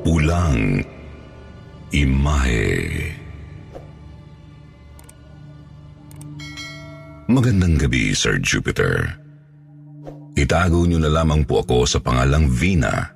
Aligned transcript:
Pulang 0.00 0.80
Imahe 1.92 2.72
Magandang 7.28 7.76
gabi, 7.76 8.16
Sir 8.16 8.40
Jupiter. 8.40 9.12
Itago 10.40 10.88
niyo 10.88 11.04
na 11.04 11.12
lamang 11.12 11.44
po 11.44 11.60
ako 11.60 11.84
sa 11.84 12.00
pangalang 12.00 12.48
Vina. 12.48 13.12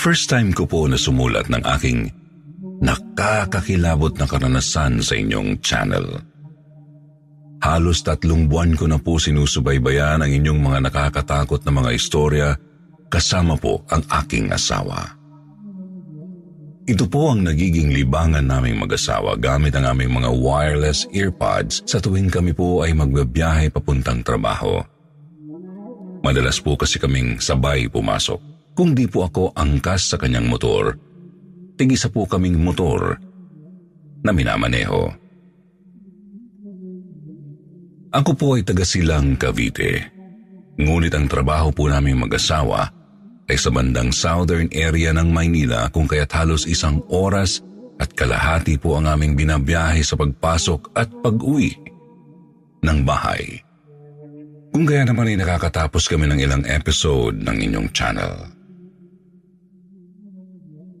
First 0.00 0.32
time 0.32 0.56
ko 0.56 0.64
po 0.64 0.88
na 0.88 0.96
sumulat 0.96 1.52
ng 1.52 1.60
aking 1.76 2.08
nakakakilabot 2.80 4.16
na 4.16 4.24
karanasan 4.24 5.04
sa 5.04 5.12
inyong 5.12 5.60
channel. 5.60 6.24
Halos 7.60 8.00
tatlong 8.00 8.48
buwan 8.48 8.72
ko 8.80 8.88
na 8.88 8.96
po 8.96 9.20
sinusubaybayan 9.20 10.24
ang 10.24 10.32
inyong 10.32 10.60
mga 10.64 10.78
nakakatakot 10.88 11.60
na 11.68 11.72
mga 11.76 11.90
istorya 11.92 12.48
kasama 13.12 13.60
po 13.60 13.84
ang 13.92 14.00
aking 14.24 14.48
asawa. 14.48 15.19
Ito 16.90 17.06
po 17.06 17.30
ang 17.30 17.46
nagiging 17.46 17.94
libangan 17.94 18.42
naming 18.50 18.82
mag-asawa 18.82 19.38
gamit 19.38 19.78
ang 19.78 19.94
aming 19.94 20.10
mga 20.10 20.26
wireless 20.34 21.06
earpods 21.14 21.86
sa 21.86 22.02
tuwing 22.02 22.26
kami 22.26 22.50
po 22.50 22.82
ay 22.82 22.98
magbabiyahe 22.98 23.70
papuntang 23.70 24.26
trabaho. 24.26 24.82
Madalas 26.26 26.58
po 26.58 26.74
kasi 26.74 26.98
kaming 26.98 27.38
sabay 27.38 27.86
pumasok. 27.86 28.42
Kung 28.74 28.98
di 28.98 29.06
po 29.06 29.22
ako 29.22 29.54
angkas 29.54 30.10
sa 30.10 30.18
kanyang 30.18 30.50
motor, 30.50 30.98
tigisa 31.78 32.10
po 32.10 32.26
kaming 32.26 32.58
motor 32.58 33.22
na 34.26 34.34
minamaneho. 34.34 35.14
Ako 38.10 38.34
po 38.34 38.58
ay 38.58 38.66
taga 38.66 38.82
silang 38.82 39.38
Cavite. 39.38 40.10
Ngunit 40.74 41.14
ang 41.14 41.30
trabaho 41.30 41.70
po 41.70 41.86
naming 41.86 42.18
mag-asawa 42.18 42.99
ay 43.50 43.58
sa 43.58 43.74
bandang 43.74 44.14
southern 44.14 44.70
area 44.70 45.10
ng 45.10 45.34
Maynila 45.34 45.90
kung 45.90 46.06
kaya't 46.06 46.30
halos 46.30 46.70
isang 46.70 47.02
oras 47.10 47.58
at 47.98 48.14
kalahati 48.14 48.78
po 48.78 48.94
ang 48.94 49.10
aming 49.10 49.34
binabiyahe 49.34 50.00
sa 50.06 50.14
pagpasok 50.14 50.94
at 50.94 51.10
pag-uwi 51.20 51.74
ng 52.86 52.98
bahay. 53.02 53.60
Kung 54.70 54.86
kaya 54.86 55.02
naman 55.02 55.34
ay 55.34 55.36
nakakatapos 55.42 56.06
kami 56.06 56.30
ng 56.30 56.38
ilang 56.38 56.62
episode 56.64 57.42
ng 57.42 57.56
inyong 57.58 57.88
channel. 57.90 58.34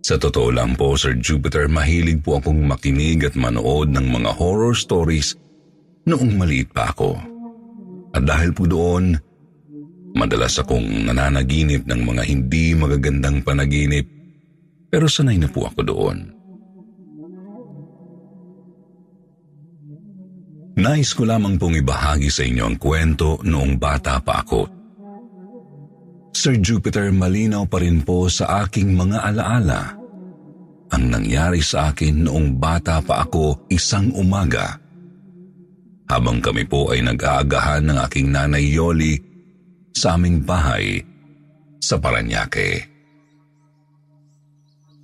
Sa 0.02 0.18
totoo 0.18 0.50
lang 0.50 0.74
po, 0.74 0.98
Sir 0.98 1.14
Jupiter, 1.22 1.70
mahilig 1.70 2.18
po 2.26 2.42
akong 2.42 2.66
makinig 2.66 3.30
at 3.30 3.38
manood 3.38 3.94
ng 3.94 4.10
mga 4.10 4.34
horror 4.34 4.74
stories 4.74 5.38
noong 6.02 6.34
maliit 6.34 6.74
pa 6.74 6.90
ako. 6.90 7.14
At 8.10 8.26
dahil 8.26 8.50
po 8.50 8.66
doon, 8.66 9.14
madalas 10.14 10.58
akong 10.58 11.06
nananaginip 11.06 11.86
ng 11.86 12.00
mga 12.02 12.22
hindi 12.26 12.74
magagandang 12.74 13.42
panaginip 13.46 14.06
pero 14.90 15.06
sanay 15.06 15.38
na 15.38 15.46
po 15.46 15.70
ako 15.70 15.80
doon. 15.86 16.18
Nais 20.80 21.12
ko 21.12 21.28
lamang 21.28 21.60
pong 21.60 21.78
ibahagi 21.78 22.32
sa 22.32 22.42
inyo 22.42 22.64
ang 22.64 22.76
kwento 22.80 23.38
noong 23.44 23.76
bata 23.76 24.16
pa 24.24 24.40
ako. 24.42 24.62
Sir 26.32 26.56
Jupiter, 26.56 27.12
malinaw 27.12 27.68
pa 27.68 27.84
rin 27.84 28.00
po 28.00 28.30
sa 28.32 28.64
aking 28.64 28.96
mga 28.96 29.18
alaala 29.28 30.00
ang 30.90 31.04
nangyari 31.06 31.62
sa 31.62 31.92
akin 31.94 32.26
noong 32.26 32.58
bata 32.58 32.98
pa 33.04 33.22
ako 33.22 33.70
isang 33.70 34.10
umaga 34.16 34.80
habang 36.10 36.42
kami 36.42 36.66
po 36.66 36.90
ay 36.90 37.06
nag-aagahan 37.06 37.86
ng 37.86 37.98
aking 38.02 38.34
nanay 38.34 38.66
Yoli 38.66 39.14
sa 40.00 40.16
aming 40.16 40.40
bahay 40.40 41.04
sa 41.76 42.00
Paranaque. 42.00 42.88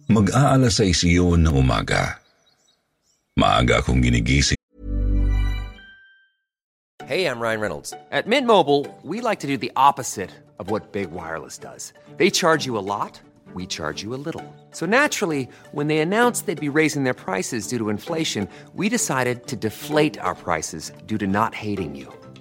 Mag-aalas 0.08 0.80
sa 0.80 0.88
ng 0.88 1.52
umaga. 1.52 2.16
Maaga 3.36 3.84
akong 3.84 4.00
ginigising 4.00 4.56
Hey, 7.04 7.28
I'm 7.28 7.38
Ryan 7.38 7.60
Reynolds. 7.60 7.94
At 8.10 8.26
Mint 8.26 8.48
Mobile, 8.48 8.88
we 9.04 9.20
like 9.20 9.38
to 9.44 9.46
do 9.46 9.60
the 9.60 9.70
opposite 9.76 10.32
of 10.58 10.72
what 10.72 10.90
Big 10.90 11.12
Wireless 11.12 11.60
does. 11.60 11.92
They 12.16 12.32
charge 12.32 12.66
you 12.66 12.74
a 12.74 12.82
lot, 12.82 13.20
we 13.54 13.68
charge 13.68 14.02
you 14.02 14.16
a 14.16 14.18
little. 14.18 14.42
So 14.72 14.88
naturally, 14.88 15.46
when 15.70 15.86
they 15.86 16.00
announced 16.00 16.48
they'd 16.48 16.58
be 16.58 16.72
raising 16.72 17.04
their 17.04 17.14
prices 17.14 17.68
due 17.68 17.78
to 17.78 17.92
inflation, 17.92 18.48
we 18.74 18.88
decided 18.88 19.46
to 19.46 19.60
deflate 19.60 20.18
our 20.18 20.34
prices 20.34 20.90
due 21.04 21.20
to 21.20 21.28
not 21.28 21.54
hating 21.54 21.94
you. 21.94 22.10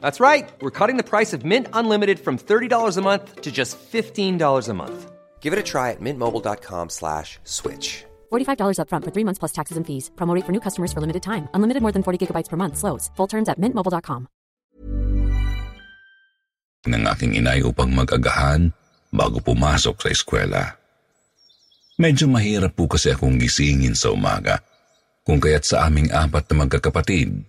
That's 0.00 0.20
right. 0.20 0.50
We're 0.60 0.76
cutting 0.78 0.98
the 0.98 1.08
price 1.08 1.32
of 1.32 1.48
Mint 1.48 1.68
Unlimited 1.72 2.20
from 2.20 2.36
$30 2.36 2.98
a 2.98 3.00
month 3.00 3.40
to 3.40 3.50
just 3.50 3.78
$15 3.80 4.68
a 4.68 4.74
month. 4.74 4.98
Give 5.40 5.54
it 5.54 5.58
a 5.58 5.64
try 5.64 5.92
at 5.92 6.00
mintmobile.com 6.04 6.90
slash 6.92 7.38
switch. 7.48 8.04
$45 8.28 8.76
upfront 8.84 9.04
for 9.06 9.12
three 9.14 9.24
months 9.24 9.40
plus 9.40 9.56
taxes 9.56 9.80
and 9.80 9.86
fees. 9.88 10.10
Promo 10.20 10.34
rate 10.34 10.44
for 10.44 10.52
new 10.52 10.60
customers 10.60 10.92
for 10.92 11.00
limited 11.00 11.22
time. 11.24 11.48
Unlimited 11.54 11.80
more 11.80 11.92
than 11.92 12.04
40 12.04 12.18
gigabytes 12.20 12.50
per 12.50 12.60
month. 12.60 12.76
Slows. 12.76 13.08
Full 13.16 13.30
terms 13.32 13.48
at 13.48 13.56
mintmobile.com. 13.56 14.28
ng 16.88 17.04
aking 17.04 17.36
inay 17.36 17.60
upang 17.60 17.92
mag-agahan 17.92 18.72
bago 19.12 19.42
pumasok 19.44 19.98
sa 19.98 20.08
eskwela. 20.08 20.62
Medyo 21.98 22.30
mahirap 22.30 22.78
po 22.78 22.86
kasi 22.86 23.10
akong 23.10 23.36
gisingin 23.36 23.98
sa 23.98 24.14
umaga, 24.14 24.62
kung 25.26 25.42
kaya't 25.42 25.66
sa 25.66 25.90
aming 25.90 26.08
apat 26.14 26.46
na 26.48 26.64
magkakapatid, 26.64 27.42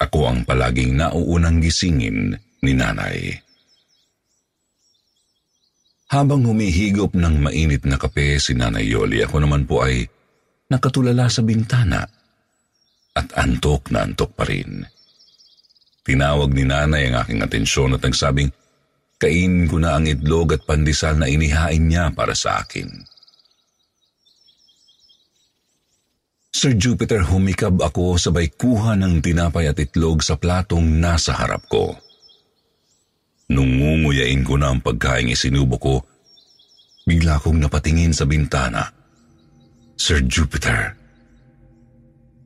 ako 0.00 0.32
ang 0.32 0.40
palaging 0.48 0.96
nauunang 0.96 1.60
gisingin 1.60 2.32
ni 2.64 2.72
nanay. 2.72 3.36
Habang 6.10 6.42
humihigop 6.42 7.14
ng 7.14 7.36
mainit 7.38 7.86
na 7.86 7.94
kape 7.94 8.40
si 8.42 8.56
Nanay 8.58 8.82
Yoli, 8.82 9.22
ako 9.22 9.46
naman 9.46 9.62
po 9.62 9.86
ay 9.86 10.02
nakatulala 10.66 11.30
sa 11.30 11.46
bintana 11.46 12.02
at 13.14 13.28
antok 13.38 13.94
na 13.94 14.02
antok 14.02 14.34
pa 14.34 14.42
rin. 14.42 14.82
Tinawag 16.02 16.50
ni 16.50 16.66
nanay 16.66 17.12
ang 17.12 17.22
aking 17.22 17.46
atensyon 17.46 17.94
at 17.94 18.02
nagsabing, 18.02 18.50
kainin 19.22 19.70
ko 19.70 19.78
na 19.78 19.94
ang 19.94 20.10
itlog 20.10 20.58
at 20.58 20.66
pandesal 20.66 21.14
na 21.14 21.30
inihain 21.30 21.86
niya 21.86 22.10
para 22.10 22.34
sa 22.34 22.58
akin. 22.64 22.88
Sir 26.50 26.74
Jupiter, 26.74 27.22
humikab 27.22 27.78
ako 27.78 28.18
sabay 28.18 28.50
kuha 28.50 28.98
ng 28.98 29.22
tinapay 29.22 29.70
at 29.70 29.78
itlog 29.78 30.18
sa 30.18 30.34
platong 30.34 30.98
nasa 30.98 31.30
harap 31.38 31.62
ko. 31.70 31.94
Nung 33.54 33.78
ngunguyain 33.78 34.42
ko 34.42 34.58
na 34.58 34.74
ang 34.74 34.82
pagkain 34.82 35.30
isinubo 35.30 35.78
ko, 35.78 35.94
bigla 37.06 37.38
akong 37.38 37.58
napatingin 37.58 38.10
sa 38.10 38.26
bintana. 38.26 38.82
Sir 39.94 40.26
Jupiter, 40.26 40.90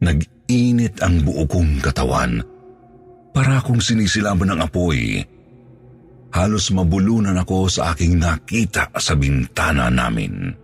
nag-init 0.04 1.00
ang 1.00 1.24
buo 1.24 1.48
kong 1.48 1.80
katawan 1.80 2.44
para 3.32 3.64
akong 3.64 3.80
sinisilaban 3.80 4.52
ng 4.52 4.60
apoy. 4.60 5.24
Halos 6.28 6.68
mabulunan 6.76 7.40
ako 7.40 7.72
sa 7.72 7.96
aking 7.96 8.20
nakita 8.20 8.92
sa 9.00 9.16
bintana 9.16 9.88
namin. 9.88 10.63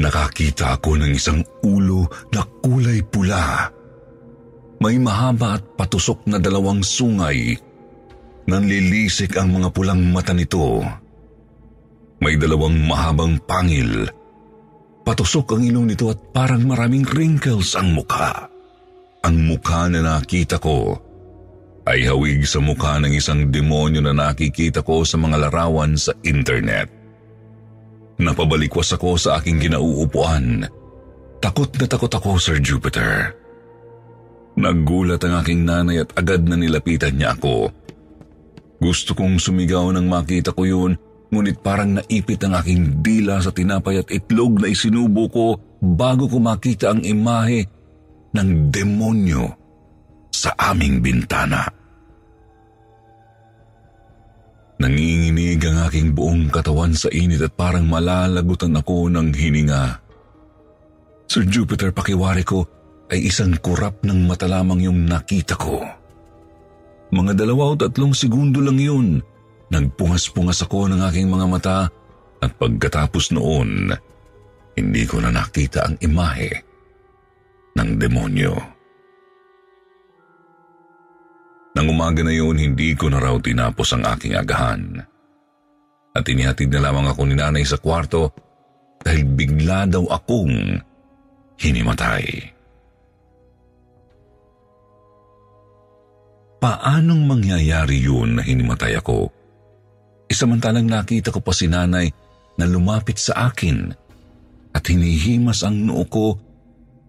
Nakakita 0.00 0.80
ako 0.80 1.00
ng 1.00 1.12
isang 1.12 1.44
ulo 1.62 2.08
na 2.32 2.42
kulay 2.64 3.04
pula 3.04 3.68
May 4.82 4.98
mahaba 4.98 5.62
at 5.62 5.78
patusok 5.78 6.26
na 6.26 6.42
dalawang 6.42 6.82
sungay. 6.82 7.54
Nanlilisik 8.50 9.38
ang 9.38 9.54
mga 9.54 9.70
pulang 9.70 10.02
mata 10.10 10.34
nito. 10.34 10.82
May 12.18 12.34
dalawang 12.34 12.82
mahabang 12.82 13.38
pangil. 13.46 14.10
Patusok 15.06 15.54
ang 15.54 15.62
ilong 15.62 15.86
nito 15.86 16.10
at 16.10 16.18
parang 16.34 16.66
maraming 16.66 17.06
wrinkles 17.06 17.78
ang 17.78 17.94
mukha. 17.94 18.50
Ang 19.22 19.46
mukha 19.46 19.86
na 19.86 20.02
nakita 20.02 20.58
ko 20.58 20.98
ay 21.86 22.02
hawig 22.06 22.42
sa 22.42 22.58
mukha 22.58 22.98
ng 22.98 23.14
isang 23.14 23.54
demonyo 23.54 24.02
na 24.02 24.10
nakikita 24.10 24.82
ko 24.82 25.06
sa 25.06 25.14
mga 25.14 25.46
larawan 25.46 25.94
sa 25.94 26.10
internet. 26.26 27.01
Napabalikwas 28.22 28.94
ako 28.94 29.18
sa 29.18 29.42
aking 29.42 29.58
ginauupuan. 29.58 30.62
Takot 31.42 31.74
na 31.74 31.86
takot 31.90 32.12
ako, 32.14 32.38
Sir 32.38 32.62
Jupiter. 32.62 33.34
Naggulat 34.54 35.18
ang 35.26 35.42
aking 35.42 35.66
nanay 35.66 36.06
at 36.06 36.14
agad 36.14 36.46
na 36.46 36.54
nilapitan 36.54 37.18
niya 37.18 37.34
ako. 37.34 37.74
Gusto 38.78 39.18
kong 39.18 39.42
sumigaw 39.42 39.90
nang 39.90 40.06
makita 40.06 40.54
ko 40.54 40.62
yun, 40.62 40.92
ngunit 41.34 41.58
parang 41.64 41.98
naipit 41.98 42.38
ang 42.46 42.54
aking 42.62 43.02
dila 43.02 43.42
sa 43.42 43.50
tinapay 43.50 44.04
at 44.04 44.08
itlog 44.12 44.62
na 44.62 44.70
isinubo 44.70 45.26
ko 45.32 45.46
bago 45.82 46.30
ko 46.30 46.38
makita 46.38 46.94
ang 46.94 47.02
imahe 47.02 47.66
ng 48.38 48.70
demonyo 48.70 49.50
sa 50.30 50.54
aming 50.70 51.02
bintana. 51.02 51.81
Nanginginig 54.82 55.62
ang 55.62 55.86
aking 55.86 56.10
buong 56.10 56.50
katawan 56.50 56.90
sa 56.90 57.06
init 57.14 57.38
at 57.38 57.54
parang 57.54 57.86
malalagutan 57.86 58.74
ako 58.74 59.06
ng 59.14 59.30
hininga. 59.30 60.02
Sir 61.30 61.46
Jupiter, 61.46 61.94
pakiwari 61.94 62.42
ko, 62.42 62.66
ay 63.14 63.30
isang 63.30 63.54
kurap 63.62 64.02
ng 64.02 64.26
mata 64.26 64.50
lamang 64.50 64.90
yung 64.90 65.06
nakita 65.06 65.54
ko. 65.54 65.86
Mga 67.14 67.46
dalawa 67.46 67.62
o 67.70 67.74
tatlong 67.78 68.10
segundo 68.10 68.58
lang 68.58 68.80
yun. 68.82 69.22
Nagpungas-pungas 69.70 70.66
ako 70.66 70.90
ng 70.90 71.00
aking 71.06 71.30
mga 71.30 71.46
mata 71.46 71.78
at 72.42 72.50
pagkatapos 72.58 73.30
noon, 73.30 73.94
hindi 74.74 75.02
ko 75.06 75.22
na 75.22 75.30
nakita 75.30 75.86
ang 75.86 75.94
imahe 76.02 76.50
ng 77.78 77.90
demonyo. 78.02 78.81
Nang 81.72 81.88
umaga 81.88 82.20
na 82.20 82.32
yun, 82.32 82.60
hindi 82.60 82.92
ko 82.92 83.08
na 83.08 83.16
raw 83.16 83.36
tinapos 83.40 83.96
ang 83.96 84.04
aking 84.04 84.36
agahan. 84.36 85.00
At 86.12 86.28
inihatid 86.28 86.68
na 86.68 86.84
lamang 86.84 87.08
ako 87.08 87.24
ni 87.24 87.34
nanay 87.36 87.64
sa 87.64 87.80
kwarto 87.80 88.28
dahil 89.00 89.24
bigla 89.24 89.88
daw 89.88 90.04
akong 90.12 90.76
hinimatay. 91.56 92.52
Paanong 96.62 97.22
mangyayari 97.26 97.98
yun 97.98 98.38
na 98.38 98.42
hinimatay 98.44 98.94
ako? 99.00 99.32
Isamantalang 100.30 100.86
nakita 100.86 101.34
ko 101.34 101.42
pa 101.42 101.50
si 101.50 101.66
nanay 101.66 102.06
na 102.54 102.68
lumapit 102.68 103.18
sa 103.18 103.50
akin 103.50 103.90
at 104.70 104.82
hinihimas 104.86 105.66
ang 105.66 105.88
noo 105.88 106.04
ko 106.06 106.38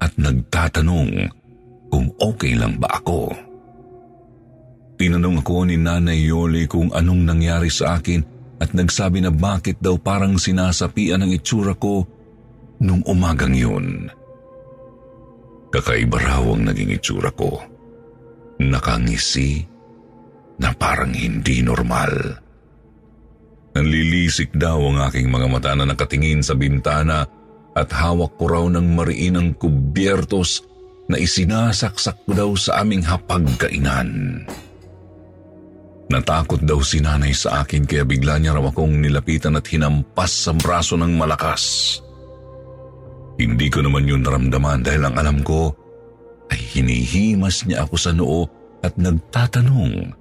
at 0.02 0.16
nagtatanong 0.18 1.30
kung 1.94 2.08
okay 2.18 2.58
lang 2.58 2.82
ba 2.82 2.98
ako. 2.98 3.30
Tinanong 5.04 5.44
ako 5.44 5.68
ni 5.68 5.76
Nanay 5.76 6.32
Yoli 6.32 6.64
kung 6.64 6.88
anong 6.96 7.28
nangyari 7.28 7.68
sa 7.68 8.00
akin 8.00 8.24
at 8.64 8.72
nagsabi 8.72 9.20
na 9.20 9.36
bakit 9.36 9.76
daw 9.84 10.00
parang 10.00 10.40
sinasapian 10.40 11.20
ang 11.20 11.28
itsura 11.28 11.76
ko 11.76 12.08
nung 12.80 13.04
umagang 13.04 13.52
yun. 13.52 14.08
Kakaiba 15.76 16.24
raw 16.24 16.48
ang 16.48 16.72
naging 16.72 16.96
itsura 16.96 17.36
ko 17.36 17.60
nakangisi 18.64 19.60
na 20.64 20.72
parang 20.72 21.12
hindi 21.12 21.60
normal. 21.60 22.40
Nanlilisik 23.76 24.56
daw 24.56 24.80
ang 24.88 25.04
aking 25.04 25.28
mga 25.28 25.48
mata 25.52 25.76
na 25.76 25.84
nakatingin 25.84 26.40
sa 26.40 26.56
bintana 26.56 27.28
at 27.76 27.92
hawak 27.92 28.40
ko 28.40 28.48
raw 28.48 28.66
ng 28.72 28.96
mariin 28.96 29.36
ang 29.36 29.52
kubyertos 29.60 30.64
na 31.12 31.20
isinasaksak 31.20 32.24
ko 32.24 32.32
daw 32.32 32.50
sa 32.56 32.80
aming 32.80 33.04
hapagkainan. 33.04 34.40
Natakot 36.12 36.62
daw 36.64 36.84
si 36.84 37.00
nanay 37.00 37.32
sa 37.32 37.64
akin 37.64 37.88
kaya 37.88 38.04
bigla 38.04 38.38
niya 38.38 38.58
raw 38.58 38.66
akong 38.68 39.00
nilapitan 39.00 39.56
at 39.56 39.66
hinampas 39.70 40.48
sa 40.48 40.52
braso 40.52 41.00
ng 41.00 41.16
malakas. 41.16 41.98
Hindi 43.40 43.68
ko 43.72 43.82
naman 43.82 44.06
yun 44.06 44.22
naramdaman 44.22 44.84
dahil 44.84 45.10
ang 45.10 45.16
alam 45.18 45.40
ko 45.42 45.74
ay 46.54 46.60
hinihimas 46.60 47.66
niya 47.66 47.88
ako 47.88 47.96
sa 47.98 48.12
noo 48.14 48.46
at 48.84 48.94
nagtatanong 49.00 50.14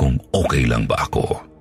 kung 0.00 0.16
okay 0.32 0.64
lang 0.64 0.88
ba 0.88 0.96
ako. 1.04 1.52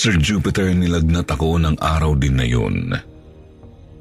Sir 0.00 0.16
Jupiter, 0.16 0.72
nilagnat 0.72 1.28
ako 1.28 1.60
ng 1.60 1.76
araw 1.76 2.16
din 2.16 2.40
na 2.40 2.48
yun. 2.48 2.96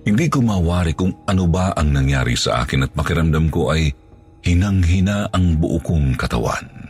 Hindi 0.08 0.26
ko 0.32 0.40
mawari 0.40 0.96
kung 0.96 1.12
ano 1.28 1.44
ba 1.46 1.76
ang 1.76 1.92
nangyari 1.92 2.40
sa 2.40 2.64
akin 2.64 2.88
at 2.88 2.92
pakiramdam 2.96 3.52
ko 3.52 3.76
ay 3.76 3.92
hinang-hina 4.44 5.32
ang 5.32 5.60
buo 5.60 5.80
kong 5.82 6.16
katawan. 6.16 6.90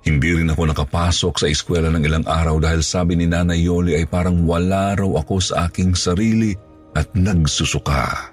Hindi 0.00 0.32
rin 0.32 0.48
ako 0.48 0.72
nakapasok 0.72 1.34
sa 1.36 1.46
eskwela 1.46 1.92
ng 1.92 2.02
ilang 2.08 2.24
araw 2.24 2.56
dahil 2.56 2.80
sabi 2.80 3.20
ni 3.20 3.28
Nanay 3.28 3.60
Yoli 3.60 4.00
ay 4.00 4.08
parang 4.08 4.48
wala 4.48 4.96
raw 4.96 5.10
ako 5.20 5.36
sa 5.38 5.68
aking 5.68 5.92
sarili 5.92 6.56
at 6.96 7.12
nagsusuka. 7.12 8.32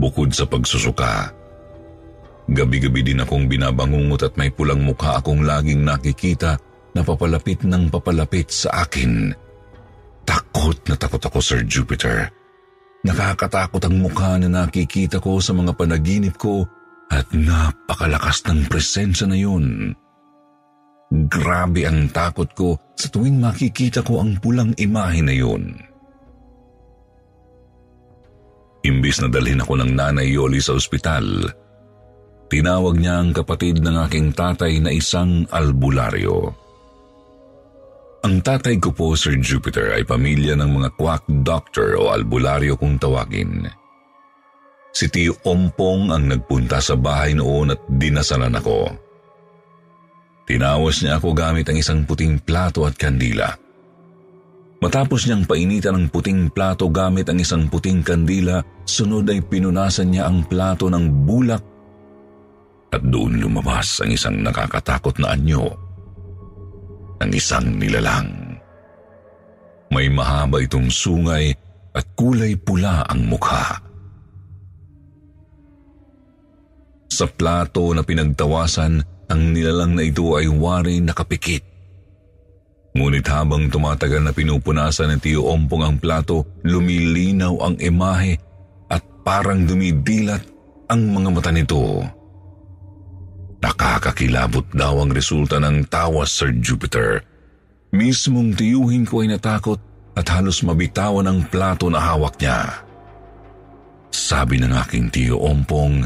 Bukod 0.00 0.32
sa 0.32 0.48
pagsusuka, 0.48 1.34
gabi-gabi 2.48 3.04
din 3.04 3.20
akong 3.20 3.50
binabangungot 3.50 4.32
at 4.32 4.34
may 4.38 4.48
pulang 4.48 4.80
mukha 4.80 5.18
akong 5.18 5.44
laging 5.44 5.84
nakikita 5.84 6.56
na 6.96 7.02
papalapit 7.04 7.66
ng 7.66 7.92
papalapit 7.92 8.48
sa 8.48 8.86
akin. 8.86 9.34
Takot 10.24 10.78
na 10.88 10.94
takot 10.94 11.20
ako, 11.20 11.38
Sir 11.42 11.66
Jupiter. 11.66 12.39
Nakakatakot 13.00 13.80
ang 13.88 13.96
mukha 13.96 14.36
na 14.36 14.48
nakikita 14.48 15.24
ko 15.24 15.40
sa 15.40 15.56
mga 15.56 15.72
panaginip 15.72 16.36
ko 16.36 16.68
at 17.08 17.24
napakalakas 17.32 18.44
ng 18.44 18.68
presensya 18.68 19.24
na 19.24 19.38
yun. 19.40 19.96
Grabe 21.10 21.88
ang 21.88 22.06
takot 22.12 22.46
ko 22.54 22.68
sa 22.94 23.10
tuwing 23.10 23.40
makikita 23.40 24.04
ko 24.04 24.22
ang 24.22 24.38
pulang 24.38 24.70
imahe 24.78 25.24
na 25.24 25.34
yun. 25.34 25.74
Imbis 28.86 29.20
na 29.20 29.28
dalhin 29.28 29.60
ako 29.60 29.80
ng 29.80 29.92
nanay 29.92 30.30
Yoli 30.32 30.62
sa 30.62 30.76
ospital, 30.76 31.50
tinawag 32.48 32.96
niya 32.96 33.20
ang 33.20 33.34
kapatid 33.36 33.82
ng 33.82 33.96
aking 34.08 34.32
tatay 34.32 34.80
na 34.80 34.94
isang 34.94 35.44
albularyo. 35.52 36.52
Ang 38.20 38.44
tatay 38.44 38.76
ko 38.76 38.92
po, 38.92 39.16
Sir 39.16 39.40
Jupiter, 39.40 39.96
ay 39.96 40.04
pamilya 40.04 40.52
ng 40.52 40.76
mga 40.76 40.88
quack 41.00 41.24
doctor 41.40 41.96
o 41.96 42.12
albularyo 42.12 42.76
kung 42.76 43.00
tawagin. 43.00 43.64
Si 44.92 45.08
Tio 45.08 45.40
Ompong 45.40 46.12
ang 46.12 46.28
nagpunta 46.28 46.84
sa 46.84 47.00
bahay 47.00 47.32
noon 47.32 47.72
at 47.72 47.80
dinasalan 47.88 48.60
ako. 48.60 48.92
Tinawas 50.44 51.00
niya 51.00 51.16
ako 51.16 51.32
gamit 51.32 51.64
ang 51.72 51.78
isang 51.80 52.04
puting 52.04 52.36
plato 52.44 52.84
at 52.84 52.98
kandila. 52.98 53.56
Matapos 54.80 55.24
niyang 55.24 55.48
painitan 55.48 55.96
ang 55.96 56.06
puting 56.12 56.52
plato 56.52 56.92
gamit 56.92 57.24
ang 57.28 57.40
isang 57.40 57.72
puting 57.72 58.04
kandila, 58.04 58.60
sunod 58.84 59.28
ay 59.32 59.40
pinunasan 59.40 60.12
niya 60.12 60.28
ang 60.28 60.44
plato 60.44 60.92
ng 60.92 61.24
bulak 61.24 61.64
at 62.90 63.00
doon 63.00 63.38
lumabas 63.40 64.02
ang 64.02 64.10
isang 64.12 64.42
nakakatakot 64.42 65.16
na 65.22 65.32
anyo 65.38 65.89
ng 67.20 67.30
isang 67.36 67.76
nilalang. 67.76 68.56
May 69.90 70.08
mahaba 70.08 70.62
itong 70.62 70.88
sungay 70.88 71.52
at 71.92 72.04
kulay 72.14 72.54
pula 72.56 73.04
ang 73.06 73.26
mukha. 73.26 73.82
Sa 77.10 77.26
plato 77.26 77.90
na 77.92 78.06
pinagtawasan, 78.06 79.02
ang 79.28 79.40
nilalang 79.50 79.98
na 79.98 80.06
ito 80.06 80.38
ay 80.38 80.46
wari 80.46 81.02
nakapikit 81.02 81.70
Ngunit 82.90 83.26
habang 83.30 83.70
tumatagal 83.70 84.18
na 84.18 84.32
pinupunasan 84.34 85.14
ng 85.14 85.20
Tiyo 85.22 85.46
Ompong 85.46 85.82
ang 85.86 85.96
plato, 86.02 86.58
lumilinaw 86.66 87.54
ang 87.62 87.76
imahe 87.78 88.34
at 88.90 89.02
parang 89.22 89.62
dumidilat 89.62 90.42
ang 90.90 91.06
mga 91.14 91.28
mata 91.30 91.54
nito. 91.54 92.02
Nakakakilabot 93.60 94.72
daw 94.72 95.04
ang 95.04 95.12
resulta 95.12 95.60
ng 95.60 95.84
tawas, 95.84 96.32
Sir 96.32 96.56
Jupiter. 96.56 97.20
Mismong 97.92 98.56
tiyuhin 98.56 99.04
ko 99.04 99.20
ay 99.20 99.36
natakot 99.36 99.76
at 100.16 100.26
halos 100.32 100.64
mabitawan 100.64 101.28
ang 101.28 101.44
plato 101.44 101.92
na 101.92 102.00
hawak 102.00 102.40
niya. 102.40 102.88
Sabi 104.10 104.58
ng 104.58 104.72
aking 104.74 105.12
tiyo 105.12 105.38
Ompong, 105.38 106.02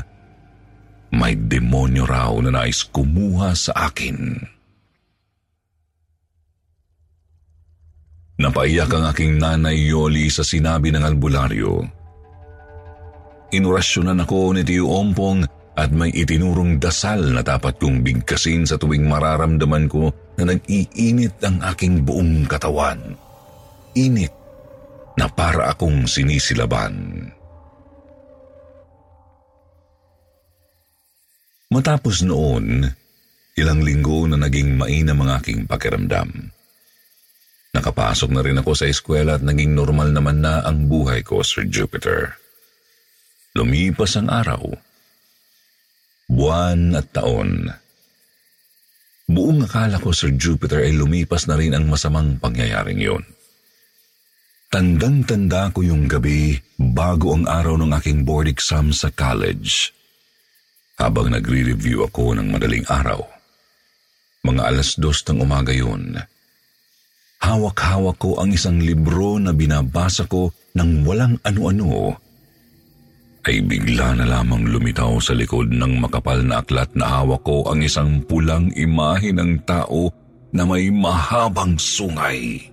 may 1.14 1.38
demonyo 1.38 2.04
raw 2.04 2.34
na 2.42 2.50
nais 2.50 2.82
kumuha 2.84 3.54
sa 3.54 3.72
akin. 3.86 4.34
Napaiyak 8.34 8.90
ang 8.90 9.14
aking 9.14 9.38
nanay 9.38 9.78
Yoli 9.78 10.26
sa 10.26 10.42
sinabi 10.42 10.90
ng 10.90 11.06
albularyo. 11.06 11.86
inurasyonan 13.54 14.18
ako 14.26 14.58
ni 14.58 14.66
Tio 14.66 14.90
Ompong 14.90 15.46
at 15.74 15.90
may 15.90 16.14
itinurong 16.14 16.78
dasal 16.78 17.34
na 17.34 17.42
dapat 17.42 17.78
kong 17.82 18.06
bigkasin 18.06 18.62
sa 18.62 18.78
tuwing 18.78 19.10
mararamdaman 19.10 19.90
ko 19.90 20.14
na 20.38 20.54
nag-iinit 20.54 21.42
ang 21.42 21.58
aking 21.66 22.06
buong 22.06 22.46
katawan. 22.46 23.18
Init 23.98 24.30
na 25.18 25.26
para 25.30 25.70
akong 25.70 26.06
sinisilaban. 26.06 27.26
Matapos 31.74 32.22
noon, 32.22 32.86
ilang 33.58 33.82
linggo 33.82 34.30
na 34.30 34.38
naging 34.38 34.78
mainam 34.78 35.26
ang 35.26 35.42
aking 35.42 35.66
pakiramdam. 35.66 36.54
Nakapasok 37.74 38.30
na 38.30 38.46
rin 38.46 38.62
ako 38.62 38.78
sa 38.78 38.86
eskwela 38.86 39.34
at 39.34 39.42
naging 39.42 39.74
normal 39.74 40.14
naman 40.14 40.38
na 40.38 40.62
ang 40.62 40.86
buhay 40.86 41.26
ko, 41.26 41.42
Sir 41.42 41.66
Jupiter. 41.66 42.38
Lumipas 43.58 44.14
ang 44.14 44.30
araw. 44.30 44.93
Buwan 46.28 46.96
at 46.96 47.12
taon. 47.12 47.68
Buong 49.24 49.64
akala 49.64 49.96
ko, 50.00 50.12
Sir 50.12 50.36
Jupiter, 50.36 50.84
ay 50.84 50.92
lumipas 50.92 51.48
na 51.48 51.56
rin 51.56 51.72
ang 51.72 51.88
masamang 51.88 52.36
pangyayaring 52.36 53.00
yun. 53.00 53.24
Tandang-tanda 54.68 55.70
ko 55.70 55.86
yung 55.86 56.10
gabi 56.10 56.58
bago 56.76 57.32
ang 57.32 57.46
araw 57.46 57.78
ng 57.78 57.94
aking 57.94 58.26
board 58.26 58.50
exam 58.50 58.90
sa 58.90 59.08
college 59.14 59.94
habang 60.98 61.30
nagre-review 61.30 62.04
ako 62.06 62.34
ng 62.34 62.50
madaling 62.50 62.84
araw. 62.90 63.22
Mga 64.44 64.62
alas 64.66 64.98
dos 64.98 65.24
ng 65.24 65.40
umaga 65.40 65.72
yun. 65.72 66.18
Hawak-hawak 67.40 68.18
ko 68.18 68.40
ang 68.42 68.52
isang 68.52 68.82
libro 68.82 69.38
na 69.38 69.54
binabasa 69.54 70.26
ko 70.28 70.52
ng 70.74 71.06
walang 71.06 71.38
ano-ano 71.46 72.18
ay 73.44 73.60
bigla 73.60 74.16
na 74.16 74.24
lamang 74.24 74.64
lumitaw 74.72 75.20
sa 75.20 75.36
likod 75.36 75.68
ng 75.68 76.00
makapal 76.00 76.40
na 76.40 76.64
aklat 76.64 76.88
na 76.96 77.20
hawak 77.20 77.44
ko 77.44 77.68
ang 77.68 77.84
isang 77.84 78.24
pulang 78.24 78.72
imahe 78.72 79.32
ng 79.36 79.60
tao 79.68 80.08
na 80.54 80.64
may 80.64 80.88
mahabang 80.88 81.76
sungay. 81.76 82.72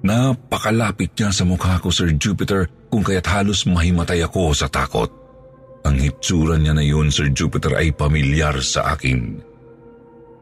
Napakalapit 0.00 1.12
niya 1.16 1.32
sa 1.32 1.44
mukha 1.44 1.80
ko, 1.80 1.92
Sir 1.92 2.12
Jupiter, 2.16 2.68
kung 2.88 3.04
kaya't 3.04 3.28
halos 3.28 3.68
mahimatay 3.68 4.24
ako 4.24 4.56
sa 4.56 4.66
takot. 4.68 5.08
Ang 5.84 5.96
hitsura 5.96 6.60
niya 6.60 6.76
na 6.76 6.84
yun, 6.84 7.08
Sir 7.08 7.32
Jupiter, 7.32 7.76
ay 7.76 7.92
pamilyar 7.92 8.60
sa 8.60 8.96
akin. 8.96 9.40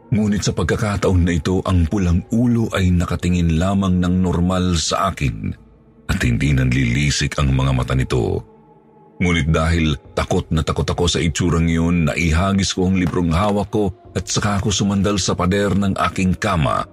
Ngunit 0.09 0.41
sa 0.41 0.57
pagkakataon 0.57 1.21
na 1.21 1.37
ito, 1.37 1.61
ang 1.69 1.85
pulang 1.87 2.25
ulo 2.33 2.73
ay 2.73 2.91
nakatingin 2.91 3.61
lamang 3.61 4.01
ng 4.01 4.15
normal 4.25 4.75
sa 4.81 5.13
akin 5.13 5.53
at 6.09 6.19
hindi 6.25 6.57
nanlilisik 6.57 7.37
ang 7.37 7.53
mga 7.53 7.73
mata 7.77 7.93
nito. 7.93 8.41
Ngunit 9.19 9.51
dahil 9.51 9.99
takot 10.15 10.47
na 10.55 10.63
takot 10.63 10.87
ako 10.87 11.11
sa 11.11 11.19
itsurang 11.19 11.67
yun, 11.67 12.07
naihagis 12.07 12.71
ko 12.71 12.87
ang 12.87 13.03
librong 13.03 13.35
hawak 13.35 13.67
ko 13.75 13.91
at 14.15 14.31
saka 14.31 14.63
ako 14.63 14.71
sumandal 14.71 15.19
sa 15.19 15.35
pader 15.35 15.75
ng 15.75 15.99
aking 16.11 16.39
kama 16.39 16.87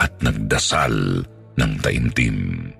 at 0.00 0.12
nagdasal 0.24 1.20
ng 1.60 1.72
taimtim. 1.84 2.72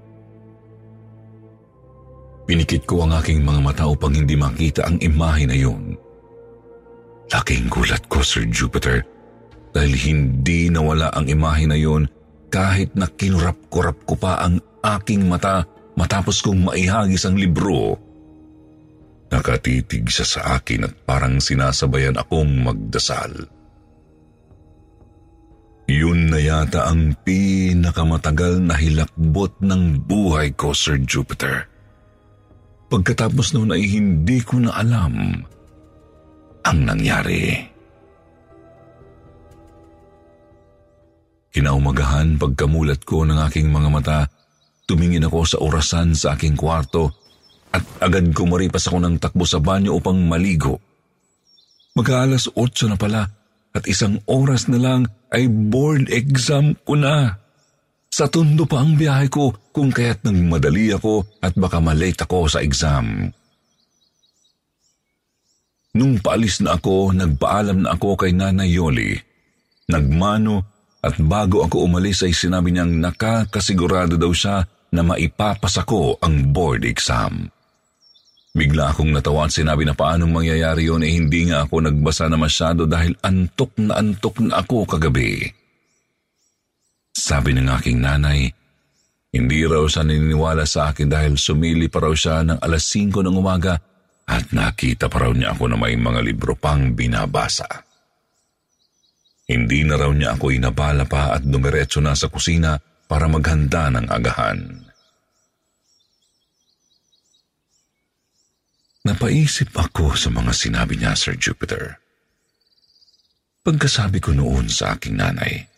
Pinikit 2.45 2.85
ko 2.89 3.05
ang 3.05 3.13
aking 3.21 3.41
mga 3.41 3.61
mata 3.61 3.85
upang 3.89 4.17
hindi 4.17 4.37
makita 4.37 4.85
ang 4.85 5.01
imahe 5.01 5.45
na 5.49 5.57
yun. 5.57 5.97
Laking 7.33 7.73
gulat 7.73 8.05
ko, 8.09 8.21
Sir 8.21 8.45
Jupiter, 8.49 9.01
dahil 9.73 9.97
hindi 9.97 10.69
nawala 10.69 11.09
ang 11.13 11.25
imahe 11.25 11.65
na 11.65 11.77
yun 11.77 12.05
kahit 12.53 12.93
na 12.97 13.09
kinurap-kurap 13.09 14.05
ko 14.05 14.15
pa 14.15 14.45
ang 14.45 14.61
aking 14.85 15.25
mata 15.25 15.65
matapos 15.97 16.45
kong 16.45 16.69
maihagis 16.69 17.25
ang 17.25 17.35
libro. 17.41 17.97
Nakatitig 19.35 20.07
siya 20.07 20.23
sa 20.23 20.41
akin 20.63 20.87
at 20.87 20.95
parang 21.03 21.43
sinasabayan 21.43 22.15
akong 22.15 22.63
magdasal. 22.63 23.51
Yun 25.91 26.31
na 26.31 26.39
yata 26.39 26.87
ang 26.87 27.19
pinakamatagal 27.27 28.63
na 28.63 28.79
hilakbot 28.79 29.59
ng 29.59 30.07
buhay 30.07 30.55
ko, 30.55 30.71
Sir 30.71 31.03
Jupiter. 31.03 31.67
Pagkatapos 32.87 33.59
noon 33.59 33.75
ay 33.75 33.83
hindi 33.83 34.39
ko 34.39 34.63
na 34.63 34.71
alam 34.79 35.43
ang 36.63 36.79
nangyari. 36.87 37.59
Kinaumagahan 41.51 42.39
pagkamulat 42.39 43.03
ko 43.03 43.27
ng 43.27 43.43
aking 43.51 43.67
mga 43.67 43.89
mata, 43.91 44.21
tumingin 44.87 45.27
ako 45.27 45.43
sa 45.43 45.59
orasan 45.59 46.15
sa 46.15 46.39
aking 46.39 46.55
kwarto 46.55 47.24
at 47.75 47.83
agad 47.99 48.31
kumaripas 48.31 48.87
ako 48.87 49.03
ng 49.03 49.19
takbo 49.19 49.43
sa 49.43 49.59
banyo 49.59 49.99
upang 49.99 50.23
maligo. 50.23 50.79
Mag-aalas 51.99 52.47
8 52.55 52.95
na 52.95 52.97
pala 52.99 53.23
at 53.75 53.85
isang 53.91 54.23
oras 54.31 54.71
na 54.71 54.79
lang 54.79 55.11
ay 55.35 55.51
board 55.51 56.07
exam 56.15 56.79
ko 56.87 56.95
na. 56.95 57.43
Sa 58.15 58.31
tundo 58.31 58.63
pa 58.71 58.79
ang 58.79 58.95
biyahe 58.95 59.27
ko 59.27 59.51
kung 59.75 59.91
kaya't 59.91 60.23
nang 60.23 60.47
madali 60.47 60.95
ako 60.95 61.27
at 61.43 61.59
baka 61.59 61.83
malate 61.83 62.23
ako 62.23 62.47
sa 62.47 62.63
exam. 62.63 63.27
Nung 65.95 66.19
paalis 66.19 66.63
na 66.63 66.79
ako, 66.79 67.15
nagpaalam 67.15 67.87
na 67.87 67.95
ako 67.95 68.19
kay 68.19 68.35
Nanay 68.35 68.71
Yoli. 68.71 69.15
Nagmano 69.91 70.63
at 71.03 71.19
bago 71.23 71.63
ako 71.63 71.87
umalis 71.87 72.27
ay 72.27 72.35
sinabi 72.35 72.75
niyang 72.75 72.99
nakakasigurado 72.99 74.19
daw 74.19 74.31
siya 74.35 74.67
na 74.95 75.03
maipapasa 75.03 75.87
ko 75.87 76.19
ang 76.23 76.55
board 76.55 76.87
exam. 76.87 77.54
Bigla 78.55 78.95
akong 78.95 79.11
natawa 79.11 79.51
at 79.51 79.53
sinabi 79.53 79.83
na 79.83 79.99
paanong 79.99 80.31
mangyayari 80.31 80.87
yon 80.87 81.03
eh 81.03 81.11
hindi 81.11 81.51
nga 81.51 81.67
ako 81.67 81.91
nagbasa 81.91 82.31
na 82.31 82.39
masyado 82.39 82.87
dahil 82.87 83.19
antok 83.19 83.75
na 83.83 83.99
antok 83.99 84.39
na 84.47 84.63
ako 84.63 84.87
kagabi. 84.87 85.43
Sabi 87.11 87.51
ng 87.51 87.67
aking 87.67 87.99
nanay, 87.99 88.47
hindi 89.35 89.59
raw 89.67 89.83
siya 89.91 90.07
naniniwala 90.07 90.71
sa 90.71 90.95
akin 90.95 91.11
dahil 91.11 91.35
sumili 91.35 91.91
pa 91.91 92.07
raw 92.07 92.15
siya 92.15 92.47
ng 92.47 92.63
alas 92.63 92.87
5 92.95 93.27
ng 93.27 93.35
umaga 93.35 93.75
at 94.23 94.47
nakita 94.55 95.11
pa 95.11 95.27
raw 95.27 95.35
niya 95.35 95.51
ako 95.51 95.75
na 95.75 95.77
may 95.77 95.99
mga 95.99 96.23
libro 96.23 96.55
pang 96.55 96.95
binabasa. 96.95 97.67
Hindi 99.51 99.83
na 99.83 99.99
raw 99.99 100.15
niya 100.15 100.39
ako 100.39 100.55
inabala 100.55 101.11
pa 101.11 101.35
at 101.35 101.43
dumiretso 101.43 101.99
na 101.99 102.15
sa 102.15 102.31
kusina 102.31 102.79
para 103.11 103.27
maghanda 103.27 103.91
ng 103.91 104.07
agahan. 104.07 104.94
Napaisip 109.05 109.69
ako 109.77 110.17
sa 110.17 110.33
mga 110.33 110.53
sinabi 110.57 110.97
niya, 110.97 111.13
Sir 111.13 111.37
Jupiter. 111.37 112.01
Pagkasabi 113.61 114.21
ko 114.21 114.33
noon 114.33 114.73
sa 114.73 114.97
aking 114.97 115.21
nanay, 115.21 115.69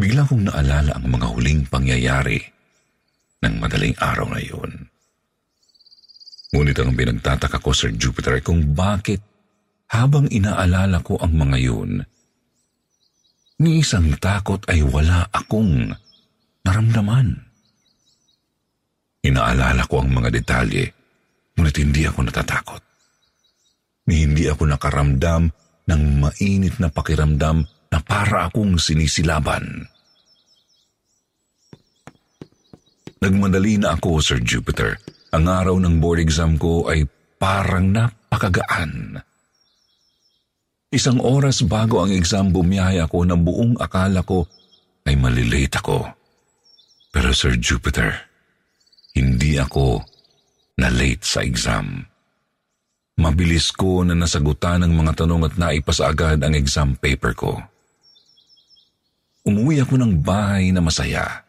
Bigla 0.00 0.24
kong 0.24 0.48
naalala 0.48 0.96
ang 0.96 1.12
mga 1.12 1.28
huling 1.28 1.68
pangyayari 1.68 2.40
ng 3.44 3.54
madaling 3.60 3.92
araw 4.00 4.32
na 4.32 4.40
yun. 4.40 4.88
Ngunit 6.56 6.80
ang 6.80 6.96
pinagtataka 6.96 7.60
ko, 7.60 7.76
Sir 7.76 7.92
Jupiter, 7.92 8.40
kung 8.40 8.72
bakit 8.72 9.20
habang 9.92 10.24
inaalala 10.32 11.04
ko 11.04 11.20
ang 11.20 11.36
mga 11.36 11.58
yun, 11.60 12.00
ni 13.60 13.84
isang 13.84 14.08
takot 14.16 14.64
ay 14.72 14.80
wala 14.80 15.28
akong 15.28 15.92
naramdaman. 16.64 17.36
Inaalala 19.20 19.84
ko 19.84 20.00
ang 20.00 20.16
mga 20.16 20.32
detalye, 20.32 20.88
ngunit 21.60 21.76
hindi 21.76 22.08
ako 22.08 22.24
natatakot. 22.24 22.82
Hindi 24.08 24.48
ako 24.48 24.64
nakaramdam 24.64 25.52
ng 25.84 26.02
mainit 26.24 26.80
na 26.80 26.88
pakiramdam 26.88 27.68
na 27.92 27.98
para 28.00 28.48
akong 28.48 28.80
sinisilaban. 28.80 29.84
Nagmadali 33.20 33.76
na 33.76 33.92
ako, 34.00 34.24
Sir 34.24 34.40
Jupiter. 34.40 34.96
Ang 35.36 35.44
araw 35.52 35.76
ng 35.76 36.00
board 36.00 36.24
exam 36.24 36.56
ko 36.56 36.88
ay 36.88 37.04
parang 37.36 37.92
napakagaan. 37.92 39.20
Isang 40.90 41.20
oras 41.20 41.60
bago 41.68 42.00
ang 42.00 42.10
exam 42.10 42.48
bumiyahe 42.48 43.04
ako 43.04 43.28
na 43.28 43.36
buong 43.36 43.76
akala 43.76 44.24
ko 44.24 44.48
ay 45.04 45.14
malilate 45.14 45.76
ako. 45.76 46.08
Pero 47.12 47.30
Sir 47.36 47.60
Jupiter, 47.60 48.26
hindi 49.12 49.60
ako 49.60 50.02
na 50.80 50.88
late 50.88 51.20
sa 51.20 51.44
exam. 51.44 52.08
Mabilis 53.20 53.68
ko 53.76 54.00
na 54.00 54.16
nasagutan 54.16 54.80
ang 54.80 54.96
mga 54.96 55.12
tanong 55.22 55.44
at 55.44 55.54
naipasa 55.60 56.08
agad 56.08 56.40
ang 56.40 56.56
exam 56.56 56.96
paper 56.96 57.36
ko. 57.36 57.52
Umuwi 59.44 59.84
ako 59.84 60.00
ng 60.00 60.24
bahay 60.24 60.72
na 60.72 60.80
masaya. 60.80 61.44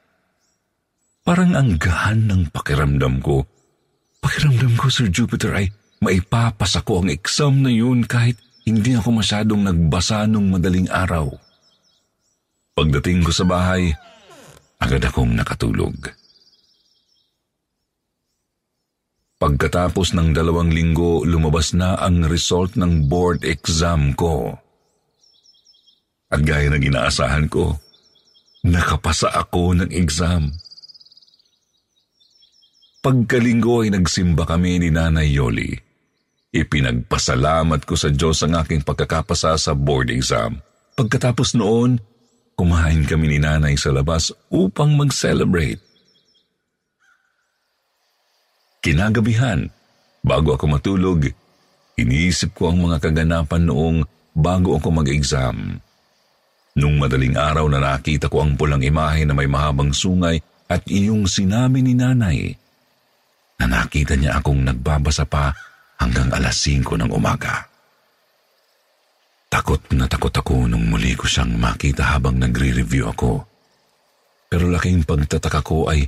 Parang 1.24 1.56
ang 1.56 1.80
gahan 1.80 2.28
ng 2.28 2.52
pakiramdam 2.52 3.24
ko. 3.24 3.48
Pakiramdam 4.20 4.76
ko, 4.76 4.92
Sir 4.92 5.08
Jupiter, 5.08 5.56
ay 5.56 5.72
maipapasa 6.04 6.84
ko 6.84 7.00
ang 7.00 7.08
exam 7.08 7.64
na 7.64 7.72
yun 7.72 8.04
kahit 8.04 8.36
hindi 8.68 9.00
ako 9.00 9.24
masyadong 9.24 9.64
nagbasa 9.64 10.28
nung 10.28 10.52
madaling 10.52 10.92
araw. 10.92 11.32
Pagdating 12.76 13.24
ko 13.24 13.32
sa 13.32 13.48
bahay, 13.48 13.96
agad 14.82 15.08
akong 15.08 15.32
nakatulog. 15.32 16.21
Pagkatapos 19.42 20.14
ng 20.14 20.38
dalawang 20.38 20.70
linggo, 20.70 21.26
lumabas 21.26 21.74
na 21.74 21.98
ang 21.98 22.22
result 22.30 22.78
ng 22.78 23.10
board 23.10 23.42
exam 23.42 24.14
ko. 24.14 24.54
At 26.30 26.46
gaya 26.46 26.70
ng 26.70 26.86
inaasahan 26.86 27.50
ko, 27.50 27.74
nakapasa 28.62 29.34
ako 29.34 29.82
ng 29.82 29.90
exam. 29.98 30.54
Pagkalinggo 33.02 33.82
ay 33.82 33.98
nagsimba 33.98 34.46
kami 34.46 34.78
ni 34.78 34.94
Nanay 34.94 35.34
Yoli. 35.34 35.74
Ipinagpasalamat 36.54 37.82
ko 37.90 37.98
sa 37.98 38.14
Diyos 38.14 38.46
ang 38.46 38.62
aking 38.62 38.86
pagkakapasa 38.86 39.58
sa 39.58 39.74
board 39.74 40.14
exam. 40.14 40.62
Pagkatapos 40.94 41.58
noon, 41.58 41.98
kumain 42.54 43.02
kami 43.10 43.26
ni 43.26 43.38
Nanay 43.42 43.74
sa 43.74 43.90
labas 43.90 44.30
upang 44.54 44.94
mag-celebrate. 44.94 45.91
Kinagabihan, 48.82 49.70
bago 50.26 50.58
ako 50.58 50.66
matulog, 50.66 51.30
iniisip 52.02 52.58
ko 52.58 52.74
ang 52.74 52.82
mga 52.82 52.98
kaganapan 52.98 53.70
noong 53.70 53.98
bago 54.34 54.74
ako 54.74 54.90
mag-exam. 54.90 55.78
Nung 56.74 56.98
madaling 56.98 57.38
araw 57.38 57.70
na 57.70 57.78
nakita 57.78 58.26
ko 58.26 58.42
ang 58.42 58.58
pulang 58.58 58.82
imahe 58.82 59.22
na 59.22 59.38
may 59.38 59.46
mahabang 59.46 59.94
sungay 59.94 60.42
at 60.66 60.82
iyong 60.90 61.30
sinabi 61.30 61.86
ni 61.86 61.94
nanay 61.94 62.58
na 63.62 63.70
nakita 63.70 64.18
niya 64.18 64.42
akong 64.42 64.66
nagbabasa 64.66 65.30
pa 65.30 65.54
hanggang 66.02 66.34
alas 66.34 66.58
5 66.66 66.82
ng 67.06 67.12
umaga. 67.14 67.70
Takot 69.52 69.94
na 69.94 70.10
takot 70.10 70.34
ako 70.34 70.66
nung 70.66 70.90
muli 70.90 71.14
ko 71.14 71.30
siyang 71.30 71.54
makita 71.54 72.18
habang 72.18 72.40
nagre-review 72.42 73.14
ako. 73.14 73.46
Pero 74.50 74.72
laking 74.74 75.06
pagtataka 75.06 75.62
ko 75.62 75.92
ay 75.92 76.08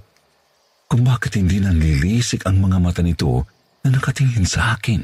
kung 0.94 1.10
bakit 1.10 1.42
hindi 1.42 1.58
nanlilisik 1.58 2.46
ang 2.46 2.62
mga 2.62 2.78
mata 2.78 3.02
nito 3.02 3.50
na 3.82 3.98
nakatingin 3.98 4.46
sa 4.46 4.78
akin. 4.78 5.02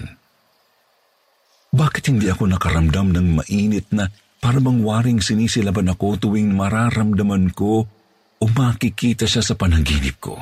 Bakit 1.74 2.14
hindi 2.14 2.30
ako 2.30 2.46
nakaramdam 2.46 3.10
ng 3.10 3.42
mainit 3.42 3.90
na 3.90 4.06
para 4.38 4.62
bang 4.62 4.86
waring 4.86 5.18
sinisilaban 5.18 5.90
ako 5.90 6.30
tuwing 6.30 6.54
mararamdaman 6.54 7.50
ko 7.58 7.90
o 8.38 8.44
makikita 8.54 9.26
siya 9.26 9.42
sa 9.42 9.58
panaginip 9.58 10.22
ko? 10.22 10.38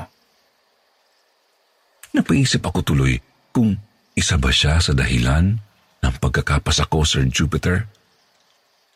Napaisip 2.11 2.67
ako 2.67 2.83
tuloy 2.83 3.15
kung 3.55 3.71
isa 4.19 4.35
ba 4.35 4.51
siya 4.51 4.83
sa 4.83 4.91
dahilan 4.91 5.55
ng 6.03 6.15
pagkakapasa 6.19 6.91
ko, 6.91 7.07
Sir 7.07 7.23
Jupiter? 7.31 7.87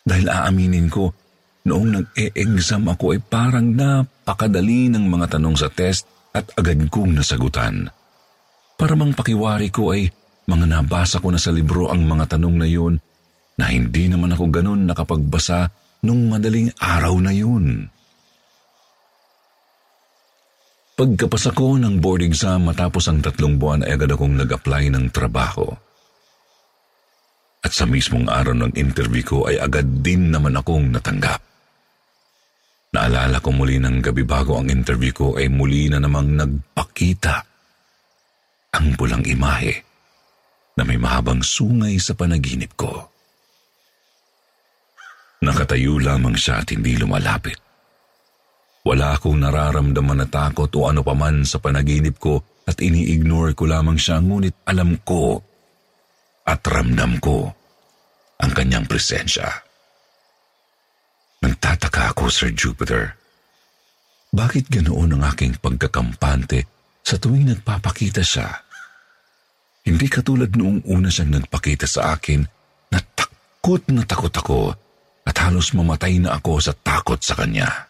Dahil 0.03 0.27
aaminin 0.27 0.91
ko, 0.91 1.15
noong 1.63 1.87
nag-e-exam 1.95 2.91
ako 2.91 3.15
ay 3.15 3.23
parang 3.23 3.71
napakadali 3.71 4.91
ng 4.91 5.07
mga 5.07 5.39
tanong 5.39 5.55
sa 5.55 5.71
test 5.71 6.19
at 6.31 6.47
agad 6.55 6.87
kong 6.87 7.15
nasagutan. 7.15 7.91
Para 8.79 8.97
mang 8.97 9.13
pakiwari 9.13 9.69
ko 9.69 9.93
ay 9.93 10.09
mga 10.47 10.65
nabasa 10.65 11.21
ko 11.21 11.29
na 11.29 11.39
sa 11.39 11.53
libro 11.53 11.91
ang 11.91 12.07
mga 12.07 12.35
tanong 12.37 12.55
na 12.57 12.67
yun 12.67 12.97
na 13.59 13.69
hindi 13.69 14.09
naman 14.09 14.33
ako 14.33 14.49
ganun 14.49 14.89
nakapagbasa 14.89 15.69
nung 16.01 16.31
madaling 16.31 16.73
araw 16.81 17.13
na 17.21 17.29
yun. 17.29 17.85
Pagkapasa 20.97 21.53
ko 21.53 21.77
ng 21.77 21.97
board 21.97 22.25
exam 22.25 22.69
matapos 22.69 23.09
ang 23.09 23.21
tatlong 23.21 23.57
buwan 23.57 23.85
ay 23.85 23.97
agad 23.97 24.13
akong 24.13 24.37
nag-apply 24.37 24.93
ng 24.93 25.05
trabaho. 25.09 25.65
At 27.61 27.73
sa 27.73 27.85
mismong 27.85 28.29
araw 28.29 28.57
ng 28.57 28.73
interview 28.77 29.21
ko 29.21 29.37
ay 29.45 29.61
agad 29.61 30.01
din 30.01 30.33
naman 30.33 30.57
akong 30.57 30.89
natanggap. 30.89 31.50
Naalala 32.91 33.39
ko 33.39 33.55
muli 33.55 33.79
ng 33.79 34.03
gabi 34.03 34.27
bago 34.27 34.59
ang 34.59 34.67
interview 34.67 35.15
ko 35.15 35.27
ay 35.39 35.47
muli 35.47 35.87
na 35.87 36.03
namang 36.03 36.35
nagpakita 36.35 37.35
ang 38.75 38.99
pulang 38.99 39.23
imahe 39.23 39.79
na 40.75 40.83
may 40.83 40.99
mahabang 40.99 41.39
sungay 41.39 41.95
sa 42.03 42.11
panaginip 42.19 42.75
ko. 42.75 42.91
Nakatayo 45.39 46.03
lamang 46.03 46.35
siya 46.35 46.59
at 46.59 46.75
hindi 46.75 46.99
lumalapit. 46.99 47.57
Wala 48.83 49.15
akong 49.15 49.39
nararamdaman 49.39 50.19
na 50.19 50.27
takot 50.27 50.69
o 50.75 50.91
ano 50.91 50.99
paman 50.99 51.47
sa 51.47 51.63
panaginip 51.63 52.19
ko 52.19 52.43
at 52.67 52.75
ini-ignore 52.83 53.55
ko 53.55 53.71
lamang 53.71 53.95
siya 53.95 54.19
ngunit 54.19 54.67
alam 54.67 54.99
ko 55.07 55.39
at 56.43 56.59
ramdam 56.67 57.23
ko 57.23 57.47
ang 58.41 58.51
kanyang 58.51 58.83
presensya. 58.83 59.70
Nagtataka 61.41 62.13
ako, 62.13 62.29
Sir 62.29 62.53
Jupiter. 62.53 63.17
Bakit 64.31 64.69
ganoon 64.69 65.17
ang 65.17 65.23
aking 65.33 65.57
pagkakampante 65.57 66.69
sa 67.01 67.17
tuwing 67.17 67.49
nagpapakita 67.49 68.21
siya? 68.21 68.47
Hindi 69.81 70.05
katulad 70.05 70.53
noong 70.53 70.85
una 70.85 71.09
siyang 71.09 71.41
nagpakita 71.41 71.89
sa 71.89 72.13
akin 72.13 72.45
na 72.93 73.01
takot 73.01 73.81
na 73.89 74.05
takot 74.05 74.31
ako 74.31 74.77
at 75.25 75.35
halos 75.41 75.73
mamatay 75.73 76.21
na 76.21 76.37
ako 76.37 76.61
sa 76.61 76.77
takot 76.77 77.17
sa 77.17 77.33
kanya. 77.33 77.89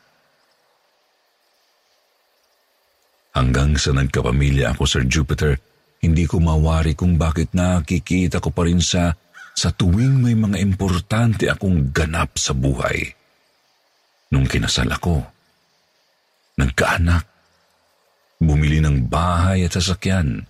Hanggang 3.35 3.75
sa 3.75 3.91
nagkapamilya 3.91 4.71
ako, 4.75 4.83
Sir 4.87 5.03
Jupiter, 5.07 5.59
hindi 5.99 6.23
ko 6.25 6.39
mawari 6.39 6.95
kung 6.95 7.19
bakit 7.19 7.51
nakikita 7.51 8.39
ko 8.39 8.49
pa 8.49 8.63
rin 8.63 8.79
siya 8.79 9.11
sa 9.51 9.69
tuwing 9.75 10.23
may 10.23 10.33
mga 10.33 10.57
importante 10.63 11.51
akong 11.51 11.91
ganap 11.91 12.39
sa 12.39 12.55
buhay 12.55 13.20
nung 14.31 14.47
kinasal 14.47 14.89
ako. 14.89 15.21
Nagkaanak. 16.57 17.27
Bumili 18.41 18.81
ng 18.81 19.05
bahay 19.05 19.69
at 19.69 19.77
sasakyan. 19.77 20.49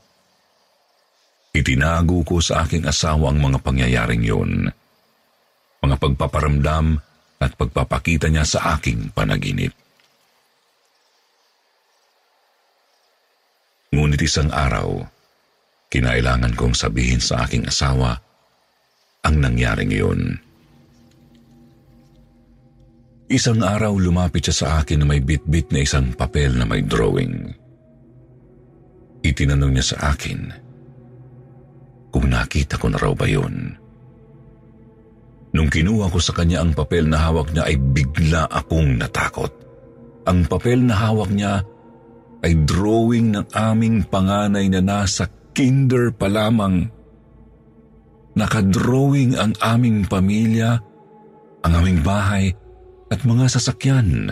Itinago 1.51 2.23
ko 2.23 2.39
sa 2.39 2.63
aking 2.63 2.87
asawa 2.87 3.35
ang 3.35 3.43
mga 3.43 3.59
pangyayaring 3.59 4.23
yun. 4.23 4.71
Mga 5.83 5.95
pagpaparamdam 5.99 7.03
at 7.41 7.51
pagpapakita 7.59 8.31
niya 8.31 8.47
sa 8.47 8.79
aking 8.79 9.11
panaginip. 9.11 9.75
Ngunit 13.91 14.23
isang 14.23 14.47
araw, 14.55 15.03
kinailangan 15.91 16.55
kong 16.55 16.71
sabihin 16.71 17.19
sa 17.19 17.43
aking 17.43 17.67
asawa 17.67 18.15
ang 19.19 19.35
nangyaring 19.43 19.91
yun. 19.91 20.39
Isang 23.31 23.63
araw 23.63 23.95
lumapit 23.95 24.43
siya 24.43 24.55
sa 24.55 24.67
akin 24.83 24.99
na 24.99 25.07
may 25.07 25.23
bit-bit 25.23 25.71
na 25.71 25.79
isang 25.79 26.11
papel 26.19 26.51
na 26.51 26.67
may 26.67 26.83
drawing. 26.83 27.47
Itinanong 29.23 29.71
niya 29.71 29.95
sa 29.95 30.11
akin 30.11 30.51
kung 32.11 32.27
nakita 32.27 32.75
ko 32.75 32.91
na 32.91 32.99
raw 32.99 33.15
ba 33.15 33.23
yun. 33.23 33.71
Nung 35.55 35.71
kinuha 35.71 36.11
ko 36.11 36.19
sa 36.19 36.35
kanya 36.35 36.59
ang 36.59 36.75
papel 36.75 37.07
na 37.07 37.23
hawak 37.23 37.55
niya 37.55 37.71
ay 37.71 37.79
bigla 37.79 38.51
akong 38.51 38.99
natakot. 38.99 39.51
Ang 40.27 40.51
papel 40.51 40.83
na 40.83 40.99
hawak 40.99 41.31
niya 41.31 41.63
ay 42.43 42.67
drawing 42.67 43.31
ng 43.31 43.47
aming 43.55 44.03
panganay 44.11 44.67
na 44.67 44.83
nasa 44.83 45.31
kinder 45.55 46.11
pa 46.11 46.27
lamang. 46.27 46.83
Nakadrawing 48.35 49.39
ang 49.39 49.55
aming 49.63 50.03
pamilya, 50.03 50.83
ang 51.63 51.73
aming 51.79 52.03
bahay 52.03 52.51
at 53.11 53.19
mga 53.27 53.45
sasakyan. 53.51 54.31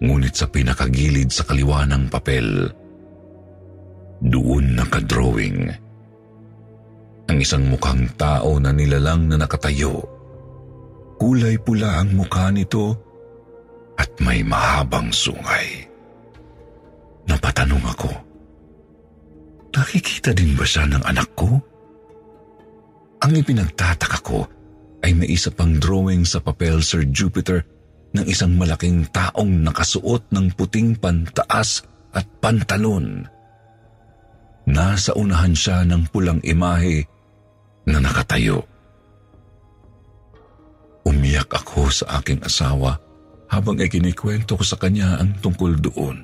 Ngunit 0.00 0.32
sa 0.32 0.48
pinakagilid 0.48 1.28
sa 1.28 1.44
kaliwa 1.44 1.84
ng 1.84 2.08
papel, 2.08 2.72
doon 4.24 4.64
nakadrawing. 4.80 5.68
Ang 7.28 7.38
isang 7.38 7.68
mukhang 7.68 8.08
tao 8.16 8.56
na 8.56 8.72
nilalang 8.72 9.28
na 9.28 9.36
nakatayo. 9.36 10.00
Kulay 11.20 11.60
pula 11.60 12.00
ang 12.00 12.16
mukha 12.16 12.48
nito 12.48 12.96
at 14.00 14.08
may 14.24 14.40
mahabang 14.40 15.12
sungay. 15.12 15.84
Napatanong 17.28 17.84
ako, 17.84 18.10
nakikita 19.76 20.32
din 20.32 20.56
ba 20.56 20.64
siya 20.64 20.88
ng 20.88 21.04
anak 21.04 21.28
ko? 21.36 21.60
Ang 23.20 23.32
ipinagtataka 23.36 24.18
ko 24.24 24.48
ay 25.00 25.16
may 25.16 25.28
isa 25.32 25.48
pang 25.48 25.76
drawing 25.80 26.28
sa 26.28 26.40
papel 26.40 26.84
Sir 26.84 27.08
Jupiter 27.08 27.64
ng 28.12 28.26
isang 28.26 28.58
malaking 28.58 29.06
taong 29.14 29.62
nakasuot 29.64 30.28
ng 30.34 30.52
puting 30.58 30.98
pantaas 30.98 31.86
at 32.10 32.26
pantalon. 32.42 33.24
Nasa 34.68 35.14
unahan 35.16 35.54
siya 35.54 35.86
ng 35.86 36.10
pulang 36.10 36.42
imahe 36.44 37.06
na 37.88 38.02
nakatayo. 38.02 38.66
Umiyak 41.06 41.48
ako 41.48 41.90
sa 41.90 42.20
aking 42.20 42.44
asawa 42.44 43.00
habang 43.50 43.80
ikinikwento 43.80 44.54
ko 44.54 44.62
sa 44.62 44.78
kanya 44.78 45.18
ang 45.18 45.34
tungkol 45.42 45.74
doon. 45.80 46.22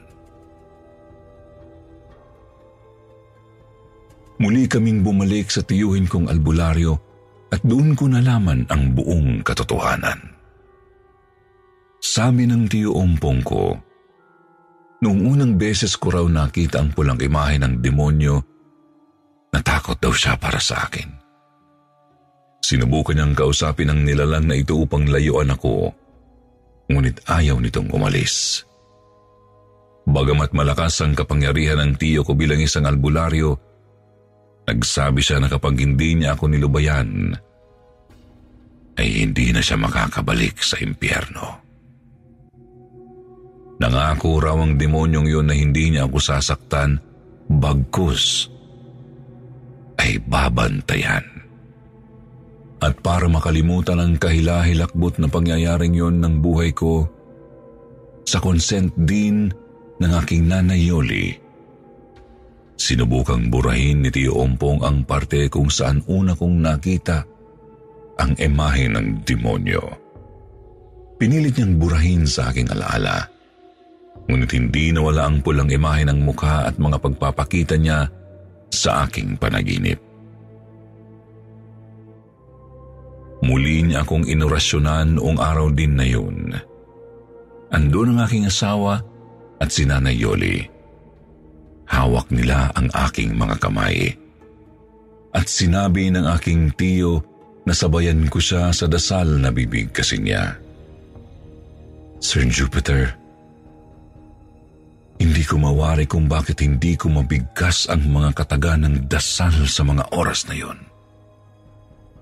Muli 4.36 4.68
kaming 4.68 5.00
bumalik 5.00 5.48
sa 5.48 5.64
tiyuhin 5.64 6.04
kong 6.04 6.28
albularyo 6.28 7.00
at 7.52 7.62
doon 7.62 7.94
ko 7.94 8.10
nalaman 8.10 8.66
ang 8.70 8.94
buong 8.94 9.42
katotohanan. 9.46 10.18
Sabi 12.02 12.46
ng 12.46 12.66
tiyo 12.70 12.94
ompong 12.94 13.40
ko, 13.42 13.74
noong 15.02 15.20
unang 15.36 15.54
beses 15.58 15.94
ko 15.94 16.10
raw 16.10 16.26
nakita 16.26 16.82
ang 16.82 16.90
pulang 16.94 17.18
imahe 17.18 17.58
ng 17.58 17.82
demonyo 17.82 18.56
Natakot 19.56 19.96
daw 19.96 20.12
siya 20.12 20.36
para 20.36 20.60
sa 20.60 20.84
akin. 20.84 21.08
Sinubukan 22.60 23.16
niyang 23.16 23.32
kausapin 23.32 23.88
ang 23.88 24.04
nilalang 24.04 24.44
na 24.44 24.58
ito 24.58 24.76
upang 24.76 25.08
layuan 25.08 25.48
ako, 25.48 25.96
ngunit 26.92 27.24
ayaw 27.24 27.56
nitong 27.56 27.88
umalis. 27.88 28.66
Bagamat 30.04 30.52
malakas 30.52 31.00
ang 31.00 31.16
kapangyarihan 31.16 31.80
ng 31.80 31.92
tiyo 31.96 32.20
ko 32.20 32.36
bilang 32.36 32.60
isang 32.60 32.84
albularyo, 32.84 33.56
nagsabi 34.66 35.22
siya 35.22 35.38
na 35.38 35.48
kapag 35.48 35.78
hindi 35.78 36.18
niya 36.18 36.34
ako 36.34 36.50
nilubayan, 36.50 37.32
ay 38.96 39.08
hindi 39.22 39.54
na 39.54 39.62
siya 39.62 39.78
makakabalik 39.78 40.58
sa 40.60 40.80
impyerno. 40.82 41.62
Nangako 43.76 44.40
raw 44.40 44.56
ang 44.56 44.80
demonyong 44.80 45.28
yun 45.28 45.46
na 45.46 45.54
hindi 45.54 45.92
niya 45.92 46.08
ako 46.08 46.16
sasaktan, 46.16 46.96
bagkus 47.46 48.48
ay 50.00 50.16
babantayan. 50.24 51.24
At 52.80 53.00
para 53.04 53.28
makalimutan 53.28 54.00
ang 54.00 54.16
kahilahilakbot 54.16 55.20
na 55.20 55.28
pangyayaring 55.28 55.96
yon 55.96 56.20
ng 56.20 56.40
buhay 56.40 56.72
ko, 56.72 57.08
sa 58.26 58.40
consent 58.42 58.90
din 58.96 59.48
ng 60.00 60.12
aking 60.24 60.48
nanay 60.50 60.88
Yoli, 60.88 61.45
sinubukang 62.76 63.48
burahin 63.48 64.04
ni 64.04 64.12
Tio 64.12 64.36
Ompong 64.40 64.84
ang 64.84 65.02
parte 65.02 65.48
kung 65.48 65.72
saan 65.72 66.04
una 66.06 66.36
kong 66.36 66.56
nakita 66.60 67.24
ang 68.16 68.32
emahe 68.36 68.88
ng 68.92 69.24
demonyo. 69.24 69.84
Pinilit 71.16 71.56
niyang 71.56 71.74
burahin 71.80 72.24
sa 72.28 72.52
aking 72.52 72.68
alaala. 72.72 73.24
Ngunit 74.28 74.52
hindi 74.52 74.92
nawala 74.92 75.28
ang 75.28 75.40
pulang 75.40 75.68
imahe 75.72 76.04
ng 76.04 76.20
mukha 76.20 76.68
at 76.68 76.76
mga 76.76 77.00
pagpapakita 77.00 77.76
niya 77.80 78.08
sa 78.68 79.08
aking 79.08 79.40
panaginip. 79.40 79.96
Muli 83.44 83.84
niya 83.84 84.02
akong 84.04 84.26
inorasyonan 84.26 85.16
noong 85.16 85.38
araw 85.38 85.68
din 85.72 85.94
na 85.96 86.06
yun. 86.08 86.52
Andun 87.70 88.16
ang 88.16 88.24
aking 88.24 88.48
asawa 88.48 89.00
at 89.60 89.68
si 89.70 89.84
Nanay 89.84 90.16
Yoli. 90.16 90.75
Hawak 91.86 92.30
nila 92.34 92.74
ang 92.74 92.90
aking 92.90 93.34
mga 93.38 93.62
kamay. 93.62 94.14
At 95.30 95.46
sinabi 95.46 96.10
ng 96.10 96.26
aking 96.26 96.74
tiyo 96.74 97.22
na 97.66 97.74
sabayan 97.74 98.26
ko 98.30 98.38
siya 98.38 98.70
sa 98.70 98.86
dasal 98.86 99.26
na 99.38 99.50
bibig 99.50 99.90
kasi 99.90 100.22
niya. 100.22 100.54
Sir 102.22 102.46
Jupiter, 102.48 103.12
hindi 105.16 105.42
ko 105.44 105.60
mawari 105.60 106.04
kung 106.04 106.28
bakit 106.28 106.64
hindi 106.64 106.96
ko 106.96 107.08
mabigkas 107.12 107.88
ang 107.88 108.08
mga 108.08 108.30
kataga 108.36 108.76
ng 108.80 109.08
dasal 109.08 109.66
sa 109.68 109.82
mga 109.84 110.12
oras 110.12 110.48
na 110.48 110.56
yon. 110.56 110.78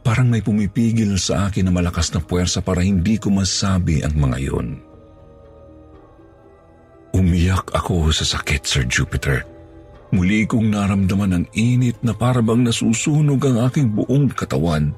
Parang 0.04 0.28
may 0.28 0.44
pumipigil 0.44 1.16
sa 1.16 1.48
akin 1.48 1.70
na 1.70 1.72
malakas 1.72 2.12
na 2.12 2.20
puwersa 2.20 2.60
para 2.60 2.84
hindi 2.84 3.16
ko 3.16 3.32
masabi 3.32 4.04
ang 4.04 4.12
mga 4.12 4.36
iyon. 4.36 4.68
Umiyak 7.14 7.72
ako 7.72 8.10
sa 8.10 8.26
sakit, 8.26 8.62
Sir 8.66 8.84
Jupiter. 8.84 9.53
Muli 10.14 10.46
kong 10.46 10.70
naramdaman 10.70 11.34
ang 11.34 11.46
init 11.58 11.98
na 12.06 12.14
parabang 12.14 12.62
nasusunog 12.62 13.42
ang 13.50 13.66
aking 13.66 13.98
buong 13.98 14.30
katawan. 14.30 14.94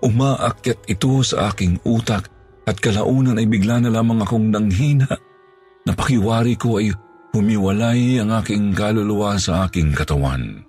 Umaakyat 0.00 0.80
ito 0.88 1.20
sa 1.20 1.52
aking 1.52 1.84
utak 1.84 2.32
at 2.64 2.80
kalaunan 2.80 3.36
ay 3.36 3.44
bigla 3.44 3.84
na 3.84 3.92
lamang 3.92 4.24
akong 4.24 4.48
nanghina. 4.48 5.12
Napakiwari 5.84 6.56
ko 6.56 6.80
ay 6.80 6.88
humiwalay 7.36 8.16
ang 8.24 8.32
aking 8.40 8.72
kaluluwa 8.72 9.36
sa 9.36 9.68
aking 9.68 9.92
katawan. 9.92 10.64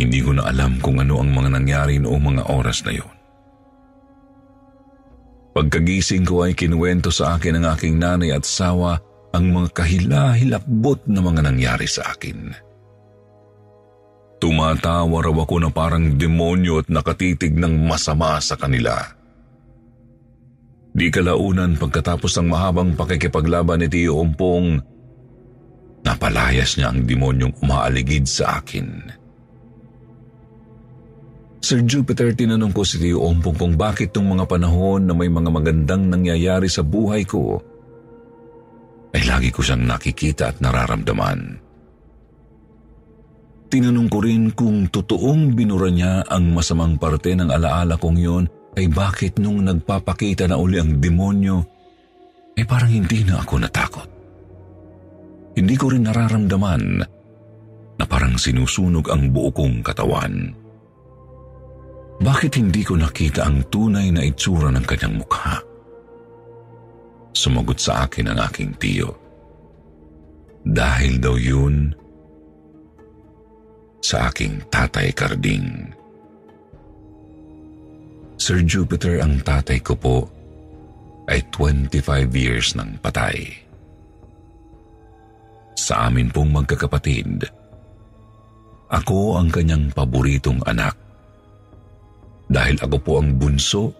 Hindi 0.00 0.24
ko 0.24 0.32
na 0.32 0.48
alam 0.48 0.80
kung 0.80 0.96
ano 0.96 1.20
ang 1.20 1.28
mga 1.28 1.60
nangyari 1.60 2.00
noong 2.00 2.24
mga 2.24 2.42
oras 2.48 2.80
na 2.88 2.96
yun. 2.96 3.12
Pagkagising 5.52 6.24
ko 6.24 6.48
ay 6.48 6.56
kinuwento 6.56 7.12
sa 7.12 7.36
akin 7.36 7.60
ng 7.60 7.64
aking 7.68 8.00
nanay 8.00 8.32
at 8.32 8.46
sawa 8.48 8.96
ang 9.32 9.44
mga 9.52 9.68
kahilahilakbot 9.76 11.04
na 11.10 11.20
mga 11.20 11.40
nangyari 11.44 11.84
sa 11.84 12.16
akin. 12.16 12.68
Tumatawa 14.38 15.18
raw 15.18 15.34
ako 15.34 15.56
na 15.58 15.70
parang 15.74 16.14
demonyo 16.14 16.80
at 16.80 16.88
nakatitig 16.88 17.58
ng 17.58 17.90
masama 17.90 18.38
sa 18.38 18.54
kanila. 18.54 18.94
Di 20.94 21.10
kalaunan 21.10 21.74
pagkatapos 21.74 22.38
ng 22.38 22.48
mahabang 22.50 22.94
pakikipaglaban 22.94 23.82
ni 23.82 23.88
Tio 23.90 24.18
Ompong, 24.18 24.78
napalayas 26.06 26.78
niya 26.78 26.94
ang 26.94 27.02
demonyong 27.02 27.54
umaaligid 27.62 28.30
sa 28.30 28.62
akin. 28.62 28.86
Sir 31.58 31.82
Jupiter, 31.82 32.30
tinanong 32.32 32.70
ko 32.70 32.86
si 32.86 33.02
Tio 33.02 33.26
Ompong 33.26 33.58
kung 33.58 33.74
bakit 33.74 34.14
tong 34.14 34.30
mga 34.30 34.46
panahon 34.46 35.02
na 35.02 35.14
may 35.18 35.26
mga 35.26 35.50
magandang 35.50 36.06
nangyayari 36.06 36.70
sa 36.70 36.86
buhay 36.86 37.26
ko, 37.26 37.58
lagi 39.38 39.54
ko 39.54 39.62
siyang 39.62 39.86
nakikita 39.86 40.50
at 40.50 40.58
nararamdaman. 40.58 41.62
Tinanong 43.70 44.08
ko 44.10 44.18
rin 44.18 44.50
kung 44.50 44.90
totoong 44.90 45.54
binura 45.54 45.86
niya 45.94 46.26
ang 46.26 46.50
masamang 46.50 46.98
parte 46.98 47.38
ng 47.38 47.46
alaala 47.46 47.94
kong 47.94 48.18
yon 48.18 48.44
ay 48.74 48.90
bakit 48.90 49.38
nung 49.38 49.62
nagpapakita 49.62 50.50
na 50.50 50.58
uli 50.58 50.82
ang 50.82 50.98
demonyo, 50.98 51.62
ay 52.58 52.66
parang 52.66 52.90
hindi 52.90 53.22
na 53.22 53.38
ako 53.38 53.54
natakot. 53.62 54.08
Hindi 55.54 55.74
ko 55.78 55.86
rin 55.94 56.10
nararamdaman 56.10 56.82
na 57.94 58.04
parang 58.10 58.34
sinusunog 58.34 59.06
ang 59.06 59.30
buo 59.30 59.54
kong 59.54 59.86
katawan. 59.86 60.34
Bakit 62.18 62.58
hindi 62.58 62.82
ko 62.82 62.98
nakita 62.98 63.46
ang 63.46 63.70
tunay 63.70 64.10
na 64.10 64.26
itsura 64.26 64.74
ng 64.74 64.82
kanyang 64.82 65.22
mukha? 65.22 65.62
Sumagot 67.30 67.78
sa 67.78 68.02
akin 68.10 68.34
ang 68.34 68.42
aking 68.42 68.74
tiyo. 68.82 69.27
Dahil 70.68 71.16
daw 71.16 71.40
yun 71.40 71.96
sa 74.04 74.28
aking 74.28 74.60
tatay 74.68 75.12
Karding. 75.16 75.96
Sir 78.36 78.60
Jupiter 78.64 79.24
ang 79.24 79.40
tatay 79.40 79.80
ko 79.80 79.96
po 79.96 80.28
ay 81.28 81.44
25 81.52 82.04
years 82.32 82.72
ng 82.76 83.00
patay. 83.00 83.48
Sa 85.76 86.08
amin 86.08 86.28
pong 86.32 86.52
magkakapatid, 86.52 87.48
ako 88.88 89.36
ang 89.40 89.52
kanyang 89.52 89.92
paboritong 89.92 90.60
anak 90.64 90.96
dahil 92.48 92.80
ako 92.80 92.96
po 93.04 93.12
ang 93.20 93.36
bunso 93.36 93.92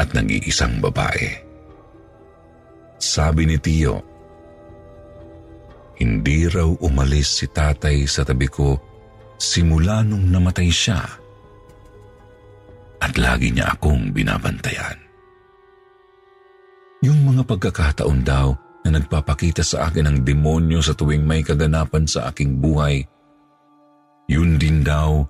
at 0.00 0.08
nag-iisang 0.16 0.80
babae. 0.80 1.28
Sabi 2.96 3.44
ni 3.44 3.60
Tio, 3.60 4.13
hindi 6.00 6.50
raw 6.50 6.66
umalis 6.82 7.42
si 7.42 7.46
tatay 7.46 8.06
sa 8.10 8.26
tabi 8.26 8.50
ko 8.50 8.74
simula 9.38 10.02
nung 10.02 10.30
namatay 10.30 10.70
siya 10.70 11.00
at 13.04 13.12
lagi 13.20 13.52
niya 13.52 13.76
akong 13.76 14.10
binabantayan. 14.16 14.96
Yung 17.04 17.20
mga 17.20 17.44
pagkakataon 17.44 18.24
daw 18.24 18.56
na 18.84 18.96
nagpapakita 18.96 19.60
sa 19.60 19.92
akin 19.92 20.08
ng 20.08 20.18
demonyo 20.24 20.80
sa 20.80 20.96
tuwing 20.96 21.20
may 21.20 21.44
kaganapan 21.44 22.08
sa 22.08 22.32
aking 22.32 22.64
buhay, 22.64 23.04
yun 24.24 24.56
din 24.56 24.80
daw 24.80 25.20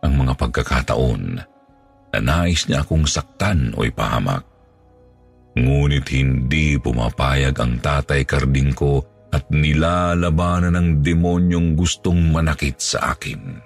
ang 0.00 0.12
mga 0.16 0.32
pagkakataon 0.32 1.22
na 2.16 2.18
nais 2.24 2.64
niya 2.64 2.80
akong 2.80 3.04
saktan 3.04 3.76
o 3.76 3.84
ipahamak. 3.84 4.48
Ngunit 5.54 6.08
hindi 6.08 6.80
pumapayag 6.80 7.54
ang 7.60 7.78
tatay 7.84 8.24
karding 8.24 8.72
ko 8.72 9.04
at 9.34 9.50
nilalabanan 9.50 10.78
ng 10.78 10.88
demonyong 11.02 11.74
gustong 11.74 12.30
manakit 12.30 12.78
sa 12.78 13.18
akin. 13.18 13.58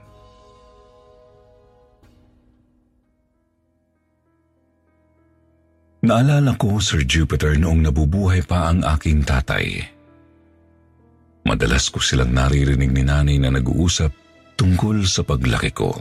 Naalala 6.09 6.57
ko, 6.57 6.81
Sir 6.81 7.05
Jupiter, 7.05 7.59
noong 7.61 7.85
nabubuhay 7.85 8.41
pa 8.49 8.73
ang 8.73 8.81
aking 8.87 9.29
tatay. 9.29 9.85
Madalas 11.45 11.93
ko 11.93 12.01
silang 12.01 12.33
naririnig 12.33 12.89
ni 12.89 13.05
nanay 13.05 13.37
na 13.37 13.53
nag-uusap 13.53 14.09
tungkol 14.57 15.05
sa 15.05 15.21
paglaki 15.27 15.75
ko 15.75 15.93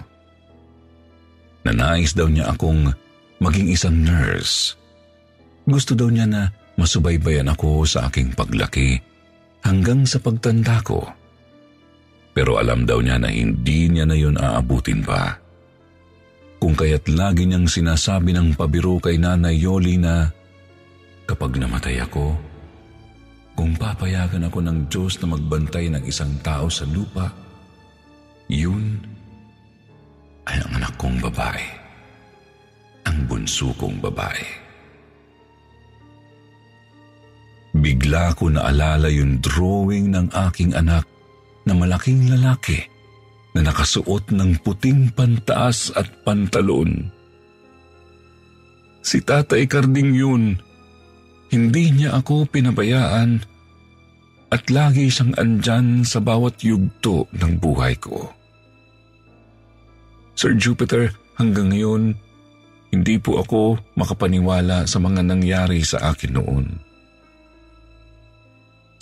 na 1.68 1.76
nais 1.76 2.16
daw 2.16 2.32
niya 2.32 2.48
akong 2.56 2.88
maging 3.44 3.68
isang 3.76 4.00
nurse. 4.00 4.80
Gusto 5.68 5.92
daw 6.00 6.08
niya 6.08 6.24
na 6.24 6.48
masubaybayan 6.80 7.52
ako 7.52 7.84
sa 7.84 8.08
aking 8.08 8.32
paglaki 8.32 9.04
hanggang 9.68 10.08
sa 10.08 10.24
pagtanda 10.24 10.80
ko. 10.80 11.04
Pero 12.32 12.56
alam 12.56 12.88
daw 12.88 13.04
niya 13.04 13.20
na 13.20 13.28
hindi 13.28 13.92
niya 13.92 14.08
na 14.08 14.16
yun 14.16 14.40
aabutin 14.40 15.04
pa. 15.04 15.36
Kung 16.58 16.74
kaya't 16.74 17.12
lagi 17.12 17.44
niyang 17.46 17.68
sinasabi 17.68 18.32
ng 18.32 18.56
pabiro 18.56 18.98
kay 19.04 19.20
Nanay 19.20 19.60
Yoli 19.60 20.00
na 20.00 20.32
kapag 21.28 21.60
namatay 21.60 22.00
ako, 22.02 22.34
kung 23.58 23.76
papayagan 23.76 24.48
ako 24.48 24.60
ng 24.64 24.78
Diyos 24.88 25.20
na 25.20 25.34
magbantay 25.36 25.92
ng 25.92 26.04
isang 26.08 26.32
tao 26.46 26.70
sa 26.72 26.86
lupa, 26.88 27.28
Yun 28.48 29.04
ay 30.48 30.56
ang 30.64 30.80
anak 30.80 30.96
kong 30.96 31.20
babae. 31.20 31.68
Ang 33.04 33.28
bunso 33.28 33.76
kong 33.76 34.00
babae. 34.00 34.67
Bigla 37.88 38.36
ko 38.36 38.52
naalala 38.52 39.08
yung 39.08 39.40
drawing 39.40 40.12
ng 40.12 40.36
aking 40.52 40.76
anak 40.76 41.08
na 41.64 41.72
malaking 41.72 42.28
lalaki 42.28 42.84
na 43.56 43.64
nakasuot 43.64 44.28
ng 44.36 44.60
puting 44.60 45.16
pantaas 45.16 45.96
at 45.96 46.04
pantalon. 46.28 47.08
Si 49.00 49.24
Tatay 49.24 49.72
Karding 49.72 50.12
yun. 50.12 50.60
Hindi 51.48 51.96
niya 51.96 52.20
ako 52.20 52.52
pinabayaan 52.52 53.40
at 54.52 54.68
lagi 54.68 55.08
siyang 55.08 55.32
andyan 55.40 56.04
sa 56.04 56.20
bawat 56.20 56.60
yugto 56.60 57.24
ng 57.40 57.56
buhay 57.56 57.96
ko. 58.04 58.36
Sir 60.36 60.60
Jupiter, 60.60 61.16
hanggang 61.40 61.72
ngayon, 61.72 62.20
hindi 62.92 63.16
po 63.16 63.40
ako 63.40 63.80
makapaniwala 63.96 64.84
sa 64.84 65.00
mga 65.00 65.24
nangyari 65.24 65.88
sa 65.88 66.12
akin 66.12 66.36
noon. 66.36 66.87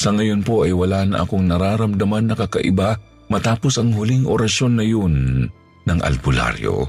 Sa 0.05 0.13
ngayon 0.13 0.45
po 0.45 0.61
ay 0.61 0.69
wala 0.69 1.01
na 1.01 1.25
akong 1.25 1.49
nararamdaman 1.49 2.29
na 2.29 2.37
kakaiba 2.37 2.93
matapos 3.25 3.81
ang 3.81 3.89
huling 3.89 4.29
orasyon 4.29 4.77
na 4.77 4.85
yun 4.85 5.49
ng 5.81 5.99
albularyo. 6.05 6.85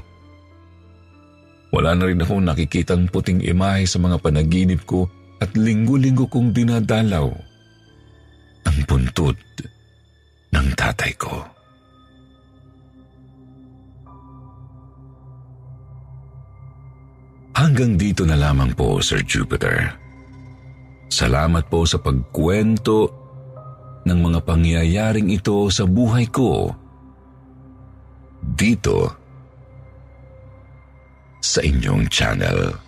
Wala 1.73 1.97
na 1.97 2.13
rin 2.13 2.21
akong 2.21 2.45
nakikitang 2.45 3.09
puting 3.09 3.41
imahe 3.41 3.89
sa 3.89 3.97
mga 3.97 4.21
panaginip 4.21 4.85
ko 4.85 5.09
at 5.41 5.49
linggo-linggo 5.57 6.29
kong 6.29 6.53
dinadalaw 6.53 7.25
ang 8.69 8.77
puntod 8.85 9.33
ng 10.53 10.67
tatay 10.77 11.17
ko. 11.17 11.41
Hanggang 17.57 17.97
dito 17.97 18.21
na 18.29 18.37
lamang 18.37 18.77
po, 18.77 19.01
Sir 19.01 19.25
Jupiter. 19.25 20.05
Salamat 21.07 21.71
po 21.71 21.87
sa 21.87 21.99
pagkwento 22.03 23.11
ng 24.07 24.19
mga 24.19 24.39
pangyayaring 24.43 25.31
ito 25.31 25.67
sa 25.71 25.83
buhay 25.87 26.27
ko 26.31 26.71
dito 28.55 29.11
sa 31.43 31.59
inyong 31.63 32.07
channel. 32.07 32.86